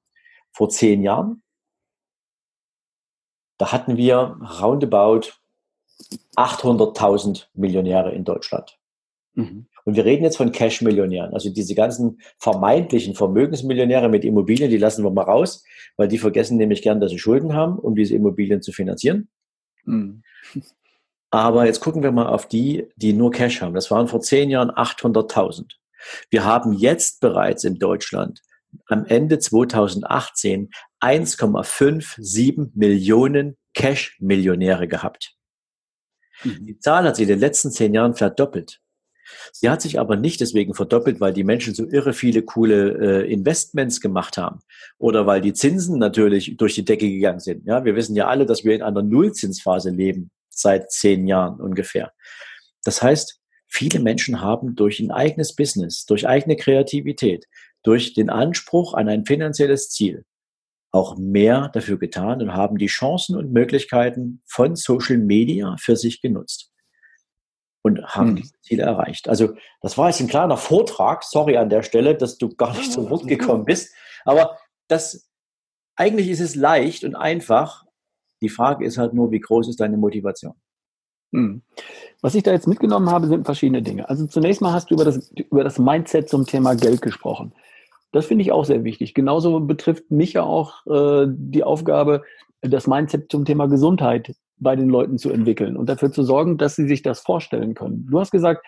[0.55, 1.43] vor zehn Jahren,
[3.57, 5.33] da hatten wir roundabout
[6.35, 8.77] 800.000 Millionäre in Deutschland.
[9.33, 9.67] Mhm.
[9.83, 11.33] Und wir reden jetzt von Cash-Millionären.
[11.33, 15.63] Also diese ganzen vermeintlichen Vermögensmillionäre mit Immobilien, die lassen wir mal raus,
[15.97, 19.27] weil die vergessen nämlich gern, dass sie Schulden haben, um diese Immobilien zu finanzieren.
[19.83, 20.23] Mhm.
[21.31, 23.73] Aber jetzt gucken wir mal auf die, die nur Cash haben.
[23.73, 25.65] Das waren vor zehn Jahren 800.000.
[26.29, 28.41] Wir haben jetzt bereits in Deutschland
[28.87, 30.69] am Ende 2018
[31.01, 35.35] 1,57 Millionen Cash-Millionäre gehabt.
[36.43, 36.65] Mhm.
[36.65, 38.79] Die Zahl hat sich in den letzten zehn Jahren verdoppelt.
[39.51, 43.31] Sie hat sich aber nicht deswegen verdoppelt, weil die Menschen so irre viele coole äh,
[43.31, 44.59] Investments gemacht haben
[44.97, 47.65] oder weil die Zinsen natürlich durch die Decke gegangen sind.
[47.65, 52.11] Ja, wir wissen ja alle, dass wir in einer Nullzinsphase leben seit zehn Jahren ungefähr.
[52.83, 57.45] Das heißt, viele Menschen haben durch ein eigenes Business, durch eigene Kreativität,
[57.85, 60.25] durch den Anspruch an ein finanzielles Ziel
[60.91, 66.21] auch mehr dafür getan und haben die Chancen und Möglichkeiten von Social Media für sich
[66.21, 66.71] genutzt
[67.81, 68.35] und haben hm.
[68.37, 69.27] diese Ziele erreicht.
[69.27, 71.23] Also das war jetzt ein kleiner Vortrag.
[71.23, 73.93] Sorry an der Stelle, dass du gar nicht zum Wort gekommen bist.
[74.23, 75.29] Aber das
[75.95, 77.83] eigentlich ist es leicht und einfach.
[78.41, 80.55] Die Frage ist halt nur, wie groß ist deine Motivation?
[81.33, 81.61] Hm.
[82.21, 84.07] Was ich da jetzt mitgenommen habe, sind verschiedene Dinge.
[84.07, 87.53] Also zunächst mal hast du über das, über das Mindset zum Thema Geld gesprochen.
[88.15, 89.13] Das finde ich auch sehr wichtig.
[89.13, 92.23] Genauso betrifft mich ja auch äh, die Aufgabe,
[92.61, 96.77] das Mindset zum Thema Gesundheit bei den Leuten zu entwickeln und dafür zu sorgen, dass
[96.77, 98.07] sie sich das vorstellen können.
[98.09, 98.65] Du hast gesagt,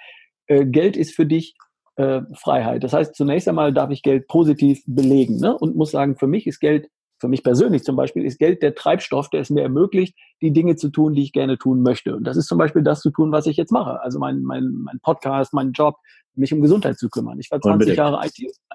[0.48, 1.56] äh, Geld ist für dich
[1.96, 2.84] äh, Freiheit.
[2.84, 5.58] Das heißt, zunächst einmal darf ich Geld positiv belegen ne?
[5.58, 8.76] und muss sagen, für mich ist Geld, für mich persönlich zum Beispiel, ist Geld der
[8.76, 12.16] Treibstoff, der es mir ermöglicht, die Dinge zu tun, die ich gerne tun möchte.
[12.16, 14.02] Und das ist zum Beispiel das zu tun, was ich jetzt mache.
[14.02, 15.96] Also mein, mein, mein Podcast, mein Job,
[16.36, 17.40] mich um Gesundheit zu kümmern.
[17.40, 17.98] Ich war 20 Unbedingt.
[17.98, 18.26] Jahre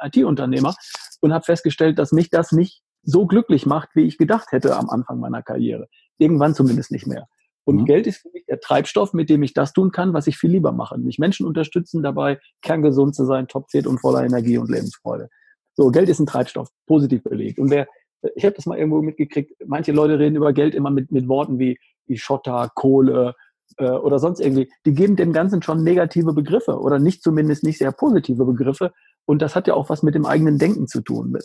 [0.02, 4.52] IT-Unternehmer IT und habe festgestellt, dass mich das nicht so glücklich macht, wie ich gedacht
[4.52, 5.88] hätte am Anfang meiner Karriere.
[6.18, 7.26] Irgendwann zumindest nicht mehr.
[7.64, 7.84] Und mhm.
[7.84, 10.50] Geld ist für mich der Treibstoff, mit dem ich das tun kann, was ich viel
[10.50, 10.98] lieber mache.
[10.98, 15.28] Mich Menschen unterstützen dabei, kerngesund zu sein, topfit und voller Energie und Lebensfreude.
[15.74, 17.58] So, Geld ist ein Treibstoff, positiv belegt.
[17.58, 17.86] Und wer,
[18.34, 21.58] ich habe das mal irgendwo mitgekriegt, manche Leute reden über Geld immer mit, mit Worten
[21.58, 23.34] wie, wie Schotter, Kohle
[23.78, 24.70] äh, oder sonst irgendwie.
[24.86, 28.92] Die geben dem Ganzen schon negative Begriffe oder nicht zumindest nicht sehr positive Begriffe,
[29.24, 31.36] und das hat ja auch was mit dem eigenen Denken zu tun.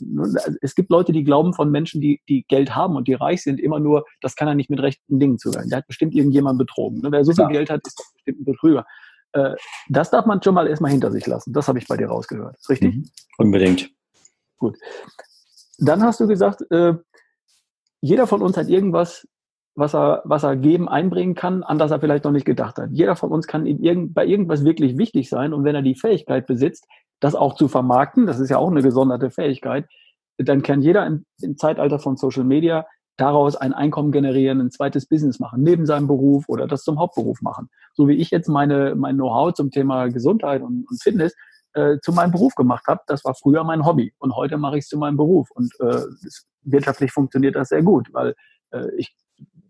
[0.61, 3.59] Es gibt Leute, die glauben von Menschen, die, die Geld haben und die reich sind,
[3.59, 5.69] immer nur, das kann er nicht mit rechten Dingen zuhören.
[5.69, 7.01] Der hat bestimmt irgendjemand betrogen.
[7.03, 7.49] Wer so viel ja.
[7.49, 8.85] Geld hat, ist doch bestimmt ein Betrüger.
[9.33, 9.55] Äh,
[9.89, 11.53] das darf man schon mal erstmal hinter sich lassen.
[11.53, 12.57] Das habe ich bei dir rausgehört.
[12.57, 12.95] Ist richtig?
[12.95, 13.09] Mhm.
[13.37, 13.91] Unbedingt.
[14.57, 14.77] Gut.
[15.77, 16.95] Dann hast du gesagt, äh,
[18.01, 19.27] jeder von uns hat irgendwas
[19.77, 22.89] was er, was er geben, einbringen kann, an das er vielleicht noch nicht gedacht hat.
[22.91, 26.47] Jeder von uns kann irgend, bei irgendwas wirklich wichtig sein und wenn er die Fähigkeit
[26.47, 26.87] besitzt,
[27.19, 29.85] das auch zu vermarkten, das ist ja auch eine gesonderte Fähigkeit,
[30.39, 32.87] dann kann jeder im, im Zeitalter von Social Media
[33.17, 37.41] daraus ein Einkommen generieren, ein zweites Business machen, neben seinem Beruf oder das zum Hauptberuf
[37.41, 37.69] machen.
[37.93, 41.35] So wie ich jetzt meine, mein Know-how zum Thema Gesundheit und, und Fitness
[41.77, 44.85] äh, zu meinem Beruf gemacht habe, das war früher mein Hobby und heute mache ich
[44.85, 46.01] es zu meinem Beruf und äh,
[46.63, 48.33] wirtschaftlich funktioniert das sehr gut, weil
[48.71, 49.15] äh, ich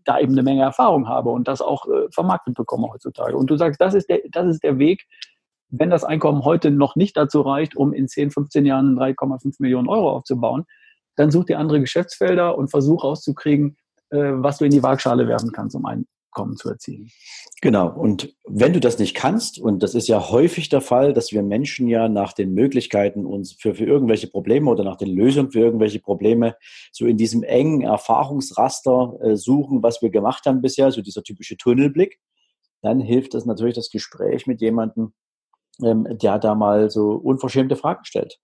[0.05, 3.35] da eben eine Menge Erfahrung habe und das auch äh, vermarktet bekomme heutzutage.
[3.35, 5.05] Und du sagst, das ist der, das ist der Weg,
[5.69, 9.89] wenn das Einkommen heute noch nicht dazu reicht, um in 10, 15 Jahren 3,5 Millionen
[9.89, 10.63] Euro aufzubauen,
[11.17, 13.75] dann such dir andere Geschäftsfelder und versuch rauszukriegen,
[14.11, 16.05] äh, was du in die Waagschale werfen kannst, um ein,
[16.37, 17.09] Einkommen zu erzielen.
[17.61, 17.89] Genau.
[17.89, 21.41] Und wenn du das nicht kannst, und das ist ja häufig der Fall, dass wir
[21.41, 25.59] Menschen ja nach den Möglichkeiten uns für, für irgendwelche Probleme oder nach den Lösungen für
[25.59, 26.55] irgendwelche Probleme
[26.91, 31.57] so in diesem engen Erfahrungsraster äh, suchen, was wir gemacht haben bisher, so dieser typische
[31.57, 32.19] Tunnelblick,
[32.81, 35.13] dann hilft das natürlich das Gespräch mit jemandem,
[35.83, 38.39] ähm, der da mal so unverschämte Fragen stellt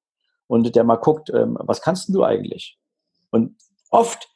[0.48, 2.78] und der mal guckt, ähm, was kannst du eigentlich?
[3.30, 3.56] Und
[3.90, 4.33] oft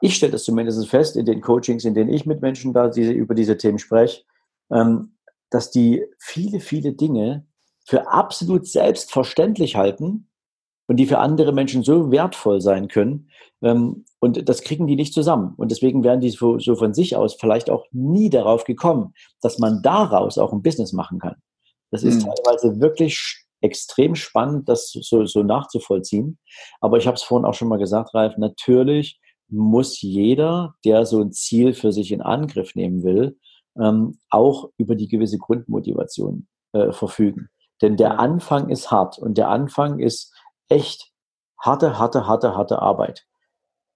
[0.00, 3.12] ich stelle das zumindest fest in den Coachings, in denen ich mit Menschen da diese,
[3.12, 4.24] über diese Themen spreche,
[4.70, 5.16] ähm,
[5.50, 7.46] dass die viele, viele Dinge
[7.86, 10.28] für absolut selbstverständlich halten
[10.88, 13.28] und die für andere Menschen so wertvoll sein können.
[13.62, 15.54] Ähm, und das kriegen die nicht zusammen.
[15.56, 19.58] Und deswegen wären die so, so von sich aus vielleicht auch nie darauf gekommen, dass
[19.58, 21.36] man daraus auch ein Business machen kann.
[21.90, 22.30] Das ist mhm.
[22.30, 26.38] teilweise wirklich extrem spannend, das so, so nachzuvollziehen.
[26.80, 29.20] Aber ich habe es vorhin auch schon mal gesagt, Ralf, natürlich
[29.52, 33.38] muss jeder, der so ein Ziel für sich in Angriff nehmen will,
[33.78, 37.48] ähm, auch über die gewisse Grundmotivation äh, verfügen.
[37.80, 40.32] Denn der Anfang ist hart und der Anfang ist
[40.68, 41.10] echt
[41.60, 43.24] harte, harte, harte, harte Arbeit.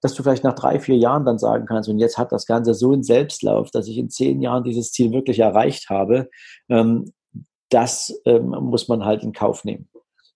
[0.03, 2.75] Dass du vielleicht nach drei, vier Jahren dann sagen kannst, und jetzt hat das Ganze
[2.75, 6.29] so einen Selbstlauf, dass ich in zehn Jahren dieses Ziel wirklich erreicht habe,
[6.69, 7.13] ähm,
[7.71, 9.89] das ähm, muss man halt in Kauf nehmen.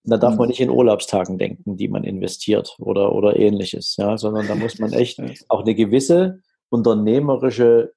[0.03, 0.49] Da darf man mhm.
[0.49, 4.93] nicht in Urlaubstagen denken, die man investiert oder, oder ähnliches, ja, sondern da muss man
[4.93, 7.93] echt auch eine gewisse unternehmerische,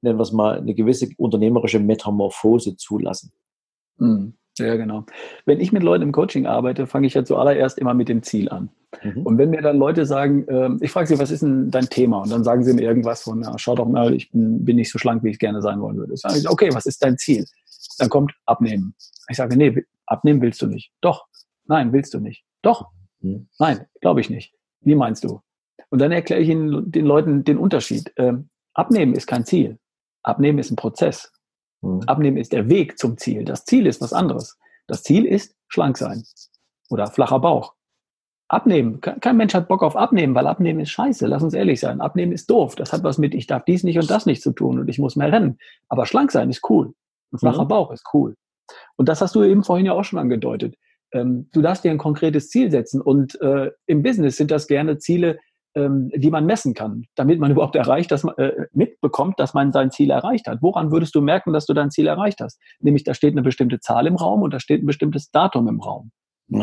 [0.00, 3.32] nennen wir es mal, eine gewisse unternehmerische Metamorphose zulassen.
[3.98, 4.34] Mhm.
[4.58, 5.04] Ja, genau.
[5.44, 8.48] Wenn ich mit Leuten im Coaching arbeite, fange ich ja zuallererst immer mit dem Ziel
[8.48, 8.70] an.
[9.02, 9.22] Mhm.
[9.22, 12.22] Und wenn mir dann Leute sagen, äh, ich frage sie, was ist denn dein Thema?
[12.22, 14.90] Und dann sagen sie mir irgendwas von, ja, schau doch mal, ich bin, bin nicht
[14.90, 16.16] so schlank, wie ich gerne sein wollen würde.
[16.16, 17.44] Sage ich, okay, was ist dein Ziel?
[17.98, 18.94] Dann kommt Abnehmen.
[19.28, 20.92] Ich sage, nee, abnehmen willst du nicht.
[21.00, 21.26] Doch.
[21.64, 22.44] Nein, willst du nicht.
[22.62, 22.88] Doch.
[23.20, 23.48] Hm.
[23.58, 24.54] Nein, glaube ich nicht.
[24.80, 25.40] Wie meinst du?
[25.90, 28.12] Und dann erkläre ich Ihnen den Leuten den Unterschied.
[28.16, 29.78] Ähm, abnehmen ist kein Ziel.
[30.22, 31.32] Abnehmen ist ein Prozess.
[31.82, 32.02] Hm.
[32.06, 33.44] Abnehmen ist der Weg zum Ziel.
[33.44, 34.58] Das Ziel ist was anderes.
[34.86, 36.24] Das Ziel ist schlank sein
[36.90, 37.74] oder flacher Bauch.
[38.50, 39.02] Abnehmen.
[39.02, 41.26] Kein Mensch hat Bock auf Abnehmen, weil Abnehmen ist scheiße.
[41.26, 42.00] Lass uns ehrlich sein.
[42.00, 42.76] Abnehmen ist doof.
[42.76, 44.98] Das hat was mit, ich darf dies nicht und das nicht zu tun und ich
[44.98, 45.58] muss mehr rennen.
[45.88, 46.94] Aber schlank sein ist cool.
[47.30, 47.68] Ein flacher mhm.
[47.68, 48.36] Bauch ist cool.
[48.96, 50.76] Und das hast du eben vorhin ja auch schon angedeutet.
[51.12, 54.98] Ähm, du darfst dir ein konkretes Ziel setzen und äh, im Business sind das gerne
[54.98, 55.38] Ziele,
[55.74, 59.72] ähm, die man messen kann, damit man überhaupt erreicht, dass man äh, mitbekommt, dass man
[59.72, 60.58] sein Ziel erreicht hat.
[60.60, 62.60] Woran würdest du merken, dass du dein Ziel erreicht hast?
[62.80, 65.80] Nämlich da steht eine bestimmte Zahl im Raum und da steht ein bestimmtes Datum im
[65.80, 66.10] Raum.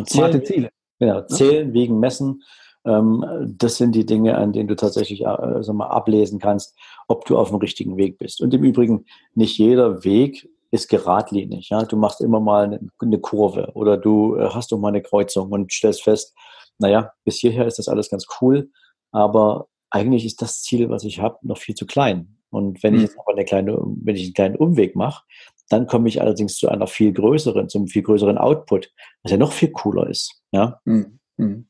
[0.08, 0.70] Smarte Ziele.
[1.00, 2.42] Ja, zählen, wegen messen.
[2.86, 7.26] Ähm, das sind die Dinge, an denen du tatsächlich äh, sag mal, ablesen kannst, ob
[7.26, 8.42] du auf dem richtigen Weg bist.
[8.42, 11.70] Und im Übrigen, nicht jeder Weg ist geradlinig.
[11.70, 11.84] Ja?
[11.84, 15.52] Du machst immer mal eine, eine Kurve oder du äh, hast doch mal eine Kreuzung
[15.52, 16.36] und stellst fest,
[16.78, 18.70] naja, bis hierher ist das alles ganz cool,
[19.12, 22.38] aber eigentlich ist das Ziel, was ich habe, noch viel zu klein.
[22.50, 23.00] Und wenn mhm.
[23.00, 25.24] ich jetzt aber eine kleine, wenn ich einen kleinen Umweg mache,
[25.70, 28.92] dann komme ich allerdings zu einer viel größeren, zum viel größeren Output,
[29.24, 30.42] was ja noch viel cooler ist.
[30.52, 30.80] Ja.
[30.86, 31.20] Mhm.
[31.38, 31.68] mhm.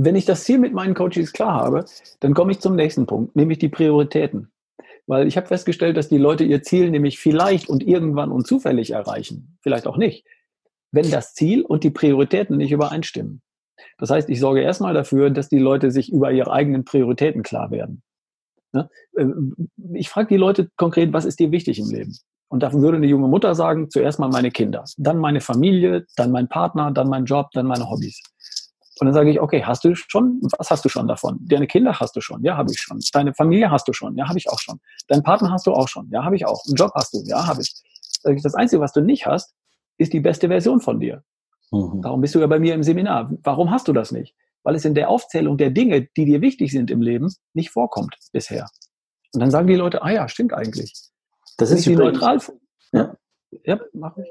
[0.00, 1.84] Wenn ich das Ziel mit meinen Coaches klar habe,
[2.20, 4.52] dann komme ich zum nächsten Punkt, nämlich die Prioritäten.
[5.08, 8.90] Weil ich habe festgestellt, dass die Leute ihr Ziel nämlich vielleicht und irgendwann und zufällig
[8.90, 10.26] erreichen, vielleicht auch nicht,
[10.92, 13.40] wenn das Ziel und die Prioritäten nicht übereinstimmen.
[13.96, 17.70] Das heißt, ich sorge erstmal dafür, dass die Leute sich über ihre eigenen Prioritäten klar
[17.70, 18.02] werden.
[19.16, 22.14] Ähm, ich frage die Leute konkret, was ist dir wichtig im Leben?
[22.48, 26.32] Und dafür würde eine junge Mutter sagen, zuerst mal meine Kinder, dann meine Familie, dann
[26.32, 28.22] mein Partner, dann mein Job, dann meine Hobbys.
[29.00, 31.38] Und dann sage ich, okay, hast du schon, was hast du schon davon?
[31.42, 33.00] Deine Kinder hast du schon, ja, habe ich schon.
[33.12, 34.80] Deine Familie hast du schon, ja, habe ich auch schon.
[35.06, 36.64] Deinen Partner hast du auch schon, ja, habe ich auch.
[36.66, 37.74] Einen Job hast du, ja, habe ich.
[38.42, 39.54] Das Einzige, was du nicht hast,
[39.98, 41.22] ist die beste Version von dir.
[41.70, 42.02] Mhm.
[42.02, 43.30] Darum bist du ja bei mir im Seminar.
[43.42, 44.34] Warum hast du das nicht?
[44.62, 48.16] Weil es in der Aufzählung der Dinge, die dir wichtig sind im Leben, nicht vorkommt
[48.32, 48.68] bisher.
[49.32, 50.92] Und dann sagen die Leute, ah ja, stimmt eigentlich.
[51.58, 52.38] Das ist die neutral.
[52.92, 53.16] Ja.
[53.64, 54.26] ja, mach ich.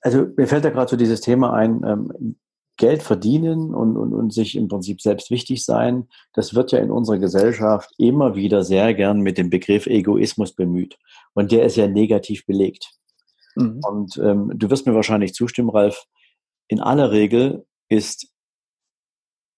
[0.00, 2.36] Also mir fällt da gerade so dieses Thema ein, ähm,
[2.76, 6.90] Geld verdienen und, und, und sich im Prinzip selbst wichtig sein, das wird ja in
[6.90, 10.98] unserer Gesellschaft immer wieder sehr gern mit dem Begriff Egoismus bemüht.
[11.34, 12.92] Und der ist ja negativ belegt.
[13.54, 13.80] Mhm.
[13.88, 16.04] Und ähm, du wirst mir wahrscheinlich zustimmen, Ralf,
[16.68, 18.32] in aller Regel ist,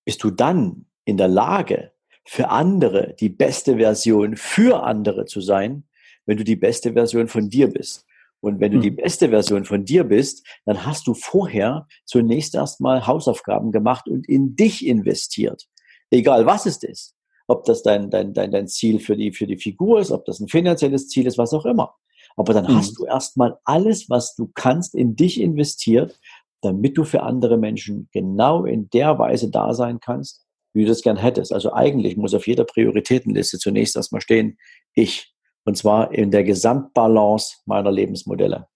[0.04, 1.92] bist du dann in der Lage,
[2.28, 5.84] für andere die beste Version für andere zu sein,
[6.26, 8.04] wenn du die beste Version von dir bist.
[8.40, 8.96] Und wenn du die hm.
[8.96, 14.54] beste Version von dir bist, dann hast du vorher zunächst erstmal Hausaufgaben gemacht und in
[14.54, 15.64] dich investiert.
[16.10, 17.14] Egal was es ist.
[17.48, 20.38] Ob das dein, dein, dein, dein Ziel für die, für die Figur ist, ob das
[20.38, 21.94] ein finanzielles Ziel ist, was auch immer.
[22.36, 22.76] Aber dann mhm.
[22.76, 26.18] hast du erstmal alles, was du kannst, in dich investiert,
[26.60, 31.02] damit du für andere Menschen genau in der Weise da sein kannst, wie du das
[31.02, 31.52] gern hättest.
[31.52, 34.58] Also eigentlich muss auf jeder Prioritätenliste zunächst erstmal stehen,
[34.94, 35.34] ich.
[35.68, 38.68] Und zwar in der Gesamtbalance meiner Lebensmodelle.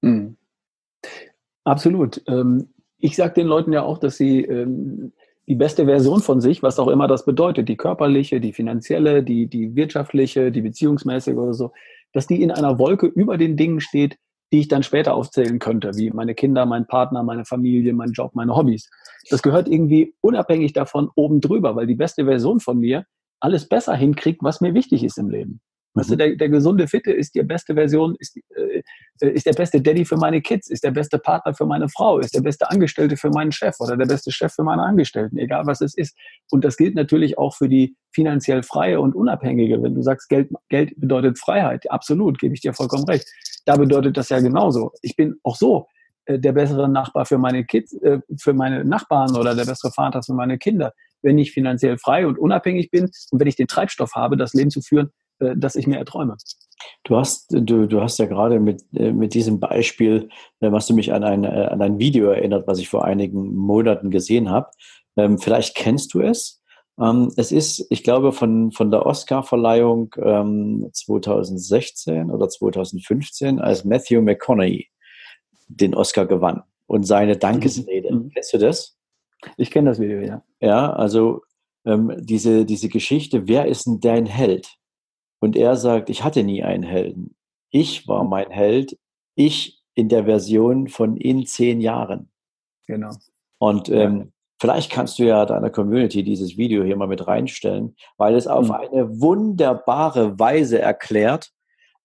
[0.00, 0.38] Mhm.
[1.64, 2.22] Absolut.
[2.26, 5.12] Ähm, ich sage den Leuten ja auch, dass sie ähm,
[5.46, 9.48] die beste Version von sich, was auch immer das bedeutet, die körperliche, die finanzielle, die,
[9.48, 11.72] die wirtschaftliche, die beziehungsmäßige oder so,
[12.14, 14.16] dass die in einer Wolke über den Dingen steht,
[14.50, 18.34] die ich dann später aufzählen könnte, wie meine Kinder, mein Partner, meine Familie, mein Job,
[18.34, 18.88] meine Hobbys.
[19.28, 23.04] Das gehört irgendwie unabhängig davon oben drüber, weil die beste Version von mir
[23.40, 25.60] alles besser hinkriegt, was mir wichtig ist im Leben.
[25.94, 26.18] Weißt du, mhm.
[26.18, 30.16] der, der gesunde Fitte ist die beste Version, ist, äh, ist der beste Daddy für
[30.16, 33.52] meine Kids, ist der beste Partner für meine Frau, ist der beste Angestellte für meinen
[33.52, 36.16] Chef oder der beste Chef für meine Angestellten, egal was es ist.
[36.50, 39.80] Und das gilt natürlich auch für die finanziell freie und unabhängige.
[39.82, 43.26] Wenn du sagst, Geld, Geld bedeutet Freiheit, absolut, gebe ich dir vollkommen recht.
[43.64, 44.92] Da bedeutet das ja genauso.
[45.00, 45.86] Ich bin auch so
[46.26, 50.22] äh, der bessere Nachbar für meine Kids, äh, für meine Nachbarn oder der bessere Vater
[50.24, 54.14] für meine Kinder, wenn ich finanziell frei und unabhängig bin und wenn ich den Treibstoff
[54.16, 56.36] habe, das Leben zu führen, äh, das ich mir erträume.
[57.04, 60.28] Du hast, du, du hast ja gerade mit, äh, mit diesem Beispiel,
[60.60, 64.10] äh, was du mich an ein, an ein Video erinnert, was ich vor einigen Monaten
[64.10, 64.70] gesehen habe.
[65.16, 66.62] Ähm, vielleicht kennst du es.
[67.00, 70.12] Ähm, es ist, ich glaube, von, von der Oscar-Verleihung
[70.92, 74.88] 2016 ähm, oder 2015, als Matthew McConaughey
[75.66, 78.14] den Oscar gewann und seine Dankesrede.
[78.14, 78.30] Mhm.
[78.30, 78.96] Kennst du das?
[79.56, 80.42] Ich kenne das Video, ja.
[80.60, 81.42] Ja, also
[81.86, 84.78] diese, diese Geschichte, wer ist denn dein Held?
[85.44, 87.36] Und er sagt, ich hatte nie einen Helden.
[87.68, 88.96] Ich war mein Held.
[89.34, 92.30] Ich in der Version von in zehn Jahren.
[92.86, 93.10] Genau.
[93.58, 98.36] Und ähm, vielleicht kannst du ja deiner Community dieses Video hier mal mit reinstellen, weil
[98.36, 98.72] es auf mhm.
[98.72, 101.50] eine wunderbare Weise erklärt,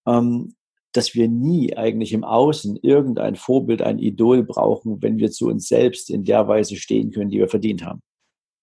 [0.06, 0.56] ähm,
[0.92, 5.70] dass wir nie eigentlich im Außen irgendein Vorbild, ein Idol brauchen, wenn wir zu uns
[5.70, 8.02] selbst in der Weise stehen können, die wir verdient haben.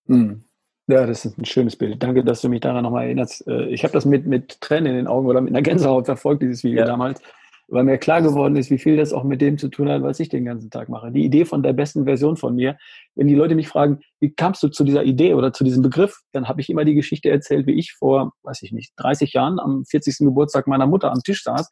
[0.04, 0.44] Mhm.
[0.88, 2.00] Ja, das ist ein schönes Bild.
[2.02, 3.46] Danke, dass du mich daran nochmal erinnerst.
[3.48, 6.42] Äh, ich habe das mit, mit Tränen in den Augen oder mit einer Gänsehaut verfolgt,
[6.42, 6.86] dieses Video ja.
[6.86, 7.20] damals,
[7.66, 10.20] weil mir klar geworden ist, wie viel das auch mit dem zu tun hat, was
[10.20, 11.10] ich den ganzen Tag mache.
[11.10, 12.76] Die Idee von der besten Version von mir.
[13.16, 16.20] Wenn die Leute mich fragen, wie kamst du zu dieser Idee oder zu diesem Begriff,
[16.30, 19.58] dann habe ich immer die Geschichte erzählt, wie ich vor, weiß ich nicht, 30 Jahren
[19.58, 20.18] am 40.
[20.18, 21.68] Geburtstag meiner Mutter am Tisch saß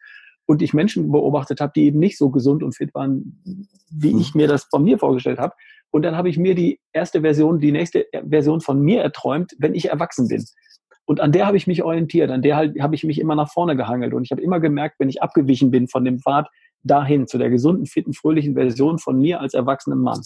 [0.46, 3.40] und ich Menschen beobachtet habe, die eben nicht so gesund und fit waren,
[3.90, 4.18] wie hm.
[4.18, 5.54] ich mir das von mir vorgestellt habe.
[5.94, 9.76] Und dann habe ich mir die erste Version, die nächste Version von mir erträumt, wenn
[9.76, 10.44] ich erwachsen bin.
[11.04, 13.52] Und an der habe ich mich orientiert, an der halt, habe ich mich immer nach
[13.52, 14.12] vorne gehangelt.
[14.12, 16.48] Und ich habe immer gemerkt, wenn ich abgewichen bin von dem Pfad
[16.82, 20.20] dahin, zu der gesunden, fitten, fröhlichen Version von mir als erwachsenem Mann.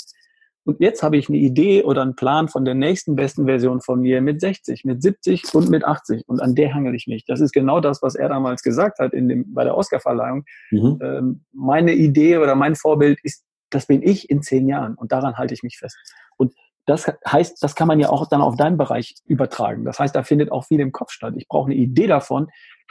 [0.64, 4.00] Und jetzt habe ich eine Idee oder einen Plan von der nächsten besten Version von
[4.00, 6.22] mir mit 60, mit 70 und mit 80.
[6.26, 7.26] Und an der hangel ich mich.
[7.26, 10.44] Das ist genau das, was er damals gesagt hat in dem, bei der Oscarverleihung.
[10.70, 10.98] Mhm.
[11.02, 15.36] Ähm, meine Idee oder mein Vorbild ist das bin ich in zehn Jahren und daran
[15.36, 15.96] halte ich mich fest.
[16.36, 16.54] Und
[16.86, 19.84] das heißt, das kann man ja auch dann auf deinen Bereich übertragen.
[19.84, 21.34] Das heißt, da findet auch viel im Kopf statt.
[21.36, 22.48] Ich brauche eine Idee davon,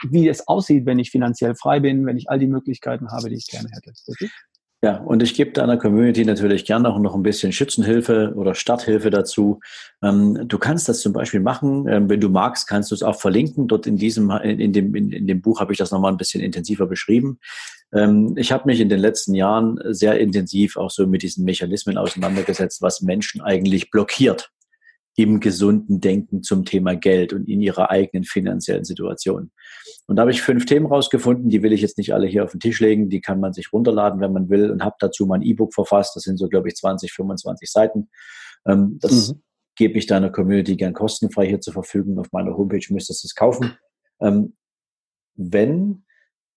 [0.08, 3.34] wie es aussieht, wenn ich finanziell frei bin, wenn ich all die Möglichkeiten habe, die
[3.34, 3.90] ich gerne hätte.
[4.06, 4.30] Richtig?
[4.80, 9.10] Ja, und ich gebe deiner Community natürlich gerne auch noch ein bisschen Schützenhilfe oder Starthilfe
[9.10, 9.58] dazu.
[10.02, 13.18] Ähm, du kannst das zum Beispiel machen, ähm, wenn du magst, kannst du es auch
[13.18, 13.66] verlinken.
[13.66, 16.86] Dort in diesem, in, dem, in dem Buch habe ich das nochmal ein bisschen intensiver
[16.86, 17.40] beschrieben.
[17.92, 21.96] Ähm, ich habe mich in den letzten Jahren sehr intensiv auch so mit diesen Mechanismen
[21.96, 24.50] auseinandergesetzt, was Menschen eigentlich blockiert
[25.18, 29.50] im gesunden Denken zum Thema Geld und in ihrer eigenen finanziellen Situation.
[30.06, 32.52] Und da habe ich fünf Themen rausgefunden, die will ich jetzt nicht alle hier auf
[32.52, 35.42] den Tisch legen, die kann man sich runterladen, wenn man will und habe dazu mein
[35.42, 38.10] E-Book verfasst, das sind so, glaube ich, 20, 25 Seiten.
[38.64, 39.42] Ähm, das mhm.
[39.74, 42.20] gebe ich deiner Community gern kostenfrei hier zur Verfügung.
[42.20, 43.76] Auf meiner Homepage müsstest du es kaufen.
[44.20, 44.56] Ähm,
[45.34, 46.04] wenn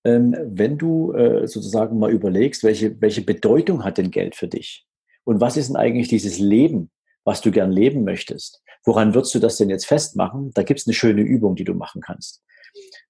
[0.04, 4.86] wenn du äh, sozusagen mal überlegst, welche, welche Bedeutung hat denn Geld für dich?
[5.24, 6.90] Und was ist denn eigentlich dieses Leben,
[7.24, 8.62] was du gern leben möchtest.
[8.84, 10.52] Woran würdest du das denn jetzt festmachen?
[10.54, 12.44] Da gibt es eine schöne Übung, die du machen kannst.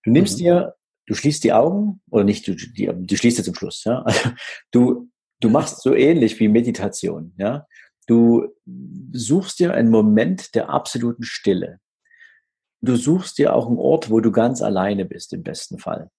[0.04, 0.44] Du nimmst mhm.
[0.44, 0.76] dir,
[1.06, 4.02] du schließt die Augen, oder nicht, du, die, du schließt sie zum Schluss, ja.
[4.02, 4.32] Also,
[4.72, 7.66] du, du machst so ähnlich wie Meditation, ja.
[8.08, 8.48] Du
[9.14, 11.80] suchst dir einen Moment der absoluten Stille.
[12.82, 16.10] Du suchst dir auch einen Ort, wo du ganz alleine bist, im besten Fall.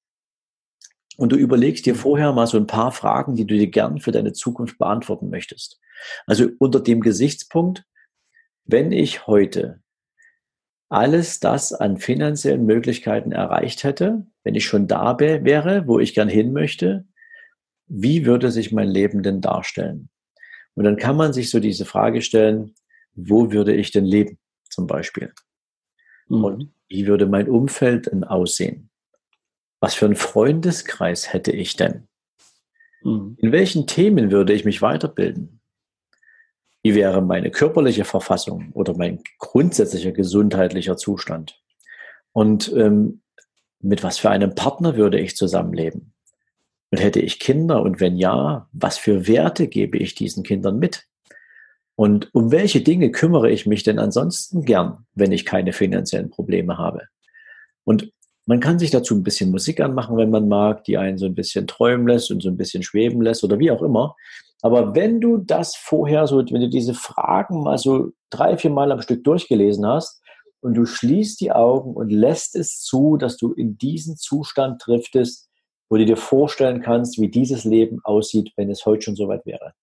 [1.23, 4.11] Und du überlegst dir vorher mal so ein paar Fragen, die du dir gern für
[4.11, 5.79] deine Zukunft beantworten möchtest.
[6.27, 7.85] Also unter dem Gesichtspunkt,
[8.65, 9.81] wenn ich heute
[10.89, 16.29] alles das an finanziellen Möglichkeiten erreicht hätte, wenn ich schon da wäre, wo ich gern
[16.29, 17.07] hin möchte,
[17.87, 20.09] wie würde sich mein Leben denn darstellen?
[20.75, 22.75] Und dann kann man sich so diese Frage stellen,
[23.15, 25.33] wo würde ich denn leben, zum Beispiel?
[26.27, 26.45] Mhm.
[26.45, 28.91] Und wie würde mein Umfeld denn aussehen?
[29.83, 32.07] Was für einen Freundeskreis hätte ich denn?
[33.03, 33.37] Mhm.
[33.41, 35.61] In welchen Themen würde ich mich weiterbilden?
[36.85, 41.61] Wie wäre meine körperliche Verfassung oder mein grundsätzlicher gesundheitlicher Zustand?
[42.31, 43.23] Und ähm,
[43.81, 46.15] mit was für einem Partner würde ich zusammenleben?
[46.93, 47.83] Und hätte ich Kinder?
[47.83, 51.09] Und wenn ja, was für Werte gebe ich diesen Kindern mit?
[51.97, 56.79] Und um welche Dinge kümmere ich mich denn ansonsten gern, wenn ich keine finanziellen Probleme
[56.79, 57.09] habe?
[57.83, 58.13] Und
[58.47, 61.35] man kann sich dazu ein bisschen Musik anmachen, wenn man mag, die einen so ein
[61.35, 64.17] bisschen träumen lässt und so ein bisschen schweben lässt oder wie auch immer.
[64.63, 68.93] Aber wenn du das vorher so, wenn du diese Fragen mal so drei, vier Mal
[68.93, 70.23] am Stück durchgelesen hast
[70.61, 75.49] und du schließt die Augen und lässt es zu, dass du in diesen Zustand driftest,
[75.89, 79.75] wo du dir vorstellen kannst, wie dieses Leben aussieht, wenn es heute schon soweit wäre.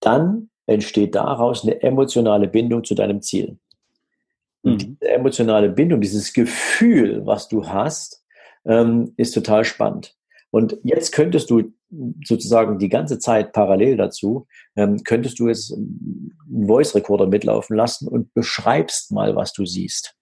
[0.00, 3.58] Dann entsteht daraus eine emotionale Bindung zu deinem Ziel.
[4.62, 4.78] Mhm.
[4.78, 8.24] diese emotionale Bindung, dieses Gefühl, was du hast,
[8.64, 10.14] ähm, ist total spannend.
[10.50, 11.72] Und jetzt könntest du
[12.24, 14.46] sozusagen die ganze Zeit parallel dazu,
[14.76, 20.14] ähm, könntest du jetzt einen Voice Recorder mitlaufen lassen und beschreibst mal, was du siehst.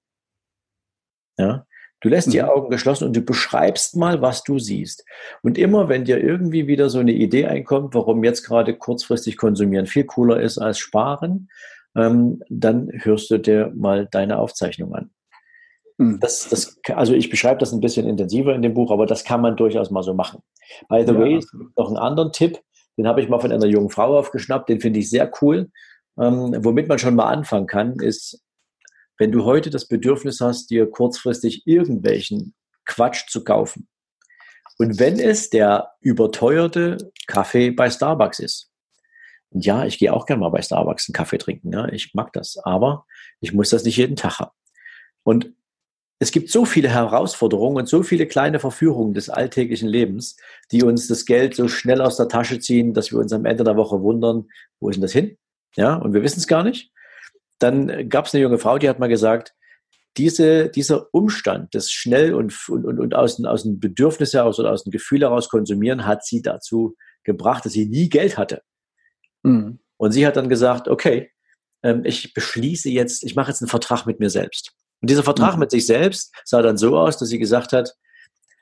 [1.39, 1.67] Ja?
[2.01, 2.49] Du lässt die mhm.
[2.49, 5.05] Augen geschlossen und du beschreibst mal, was du siehst.
[5.43, 9.87] Und immer, wenn dir irgendwie wieder so eine Idee einkommt, warum jetzt gerade kurzfristig konsumieren
[9.87, 11.49] viel cooler ist als sparen,
[11.97, 15.11] ähm, dann hörst du dir mal deine Aufzeichnung an.
[15.99, 16.21] Mhm.
[16.21, 19.41] Das, das, also ich beschreibe das ein bisschen intensiver in dem Buch, aber das kann
[19.41, 20.43] man durchaus mal so machen.
[20.89, 21.19] By the ja.
[21.19, 21.45] way,
[21.77, 22.59] noch einen anderen Tipp,
[22.97, 25.71] den habe ich mal von einer jungen Frau aufgeschnappt, den finde ich sehr cool.
[26.21, 28.43] Ähm, womit man schon mal anfangen kann, ist
[29.19, 32.55] wenn du heute das Bedürfnis hast, dir kurzfristig irgendwelchen
[32.87, 33.89] Quatsch zu kaufen.
[34.79, 38.71] Und wenn es der überteuerte Kaffee bei Starbucks ist.
[39.51, 41.73] Und ja, ich gehe auch gerne mal bei Starbucks einen Kaffee trinken.
[41.73, 42.59] Ja, ich mag das.
[42.63, 43.07] Aber
[43.41, 44.53] ich muss das nicht jeden Tag haben.
[45.23, 45.53] Und
[46.21, 50.37] es gibt so viele Herausforderungen und so viele kleine Verführungen des alltäglichen Lebens,
[50.73, 53.63] die uns das Geld so schnell aus der Tasche ziehen, dass wir uns am Ende
[53.63, 54.49] der Woche wundern,
[54.81, 55.39] wo ist denn das hin?
[55.77, 56.91] Ja, und wir wissen es gar nicht.
[57.61, 59.55] Dann gab es eine junge Frau, die hat mal gesagt,
[60.17, 64.83] diese, dieser Umstand, das schnell und, und, und aus, aus dem Bedürfnis heraus oder aus
[64.83, 68.63] dem Gefühl heraus konsumieren, hat sie dazu gebracht, dass sie nie Geld hatte.
[69.43, 69.79] Mhm.
[69.97, 71.31] Und sie hat dann gesagt, okay,
[71.83, 74.73] ähm, ich beschließe jetzt, ich mache jetzt einen Vertrag mit mir selbst.
[75.01, 75.61] Und dieser Vertrag mhm.
[75.61, 77.95] mit sich selbst sah dann so aus, dass sie gesagt hat,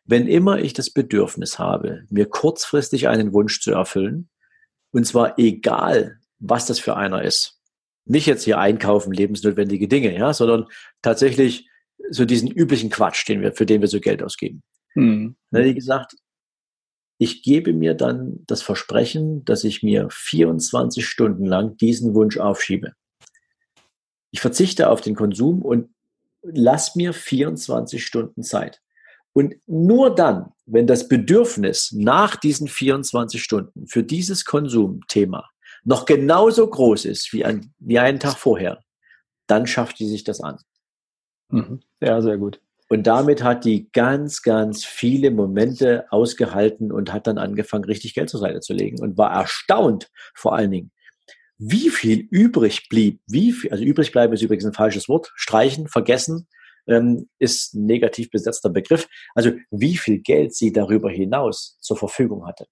[0.05, 4.29] wenn immer ich das Bedürfnis habe, mir kurzfristig einen Wunsch zu erfüllen,
[4.93, 7.61] und zwar egal, was das für einer ist,
[8.05, 10.67] nicht jetzt hier einkaufen, lebensnotwendige Dinge, ja, sondern
[11.03, 11.69] tatsächlich
[12.11, 14.63] so diesen üblichen Quatsch, den wir, für den wir so Geld ausgeben.
[14.95, 15.37] Mhm.
[15.51, 16.15] Dann hat gesagt,
[17.19, 22.93] ich gebe mir dann das Versprechen, dass ich mir 24 Stunden lang diesen Wunsch aufschiebe.
[24.31, 25.89] Ich verzichte auf den Konsum und
[26.43, 28.83] lass mir 24 Stunden Zeit.
[29.33, 35.49] Und nur dann, wenn das Bedürfnis nach diesen 24 Stunden für dieses Konsumthema
[35.85, 38.83] noch genauso groß ist wie, ein, wie einen Tag vorher,
[39.47, 40.59] dann schafft die sich das an.
[41.51, 41.81] Mhm.
[42.01, 42.61] Ja, sehr gut.
[42.89, 48.31] Und damit hat die ganz, ganz viele Momente ausgehalten und hat dann angefangen, richtig Geld
[48.31, 50.93] zur Seite zu legen und war erstaunt vor allen Dingen,
[51.59, 53.21] wie viel übrig blieb.
[53.27, 55.33] Wie viel, also übrig bleiben ist übrigens ein falsches Wort.
[55.37, 56.47] Streichen, vergessen
[56.87, 59.09] ähm, ist ein negativ besetzter Begriff.
[59.35, 62.67] Also wie viel Geld sie darüber hinaus zur Verfügung hatte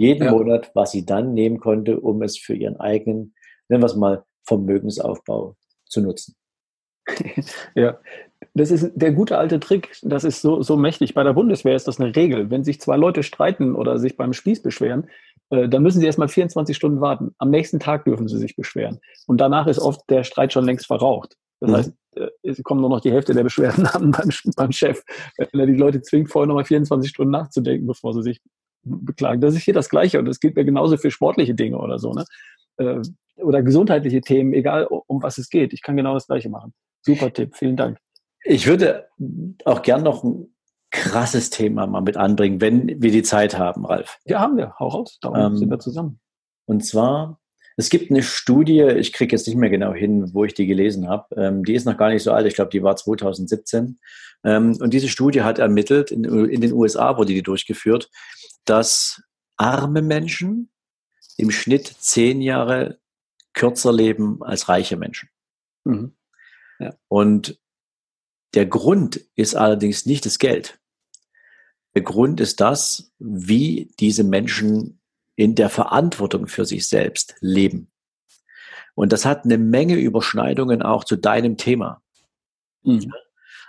[0.00, 0.30] jeden ja.
[0.30, 3.34] Monat, was sie dann nehmen konnte, um es für ihren eigenen,
[3.68, 5.56] nennen wir es mal, Vermögensaufbau
[5.86, 6.36] zu nutzen.
[7.74, 8.00] ja,
[8.54, 11.14] das ist der gute alte Trick, das ist so, so mächtig.
[11.14, 12.50] Bei der Bundeswehr ist das eine Regel.
[12.50, 15.08] Wenn sich zwei Leute streiten oder sich beim Spieß beschweren,
[15.50, 17.34] äh, dann müssen sie erstmal 24 Stunden warten.
[17.38, 19.00] Am nächsten Tag dürfen sie sich beschweren.
[19.26, 21.36] Und danach ist oft der Streit schon längst verraucht.
[21.60, 21.76] Das mhm.
[21.76, 25.02] heißt, äh, es kommen nur noch die Hälfte der Beschwerden an beim, beim Chef,
[25.36, 28.40] wenn er die Leute zwingt, vorher nochmal 24 Stunden nachzudenken, bevor sie sich
[28.82, 29.40] beklagen.
[29.40, 32.12] Das ist hier das Gleiche und das gilt mir genauso für sportliche Dinge oder so,
[32.12, 32.24] ne?
[32.78, 33.02] Äh,
[33.36, 35.72] oder gesundheitliche Themen, egal um was es geht.
[35.72, 36.74] Ich kann genau das Gleiche machen.
[37.02, 37.98] Super Tipp, vielen Dank.
[38.44, 39.08] Ich würde
[39.64, 40.54] auch gern noch ein
[40.90, 44.18] krasses Thema mal mit anbringen, wenn wir die Zeit haben, Ralf.
[44.24, 44.74] Ja, haben wir.
[44.78, 45.18] Hau raus.
[45.20, 46.20] Darum ähm, sind wir zusammen.
[46.66, 47.40] Und zwar,
[47.76, 51.08] Es gibt eine Studie, ich kriege jetzt nicht mehr genau hin, wo ich die gelesen
[51.08, 51.34] habe.
[51.36, 53.98] Ähm, die ist noch gar nicht so alt, ich glaube, die war 2017.
[54.44, 58.10] Ähm, und diese Studie hat ermittelt, in, in den USA wurde die durchgeführt,
[58.64, 59.22] dass
[59.56, 60.70] arme Menschen
[61.36, 62.98] im Schnitt zehn Jahre
[63.54, 65.28] kürzer leben als reiche Menschen.
[65.84, 66.14] Mhm.
[66.78, 66.94] Ja.
[67.08, 67.58] Und
[68.54, 70.78] der Grund ist allerdings nicht das Geld.
[71.94, 75.00] Der Grund ist das, wie diese Menschen
[75.36, 77.90] in der Verantwortung für sich selbst leben.
[78.94, 82.02] Und das hat eine Menge Überschneidungen auch zu deinem Thema.
[82.82, 83.12] Mhm.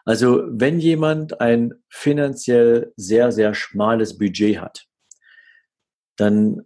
[0.04, 4.88] Also wenn jemand ein finanziell sehr, sehr schmales Budget hat,
[6.18, 6.66] dann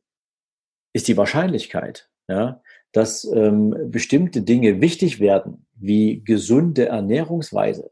[0.94, 2.62] ist die Wahrscheinlichkeit, ja,
[2.92, 7.92] dass ähm, bestimmte Dinge wichtig werden, wie gesunde Ernährungsweise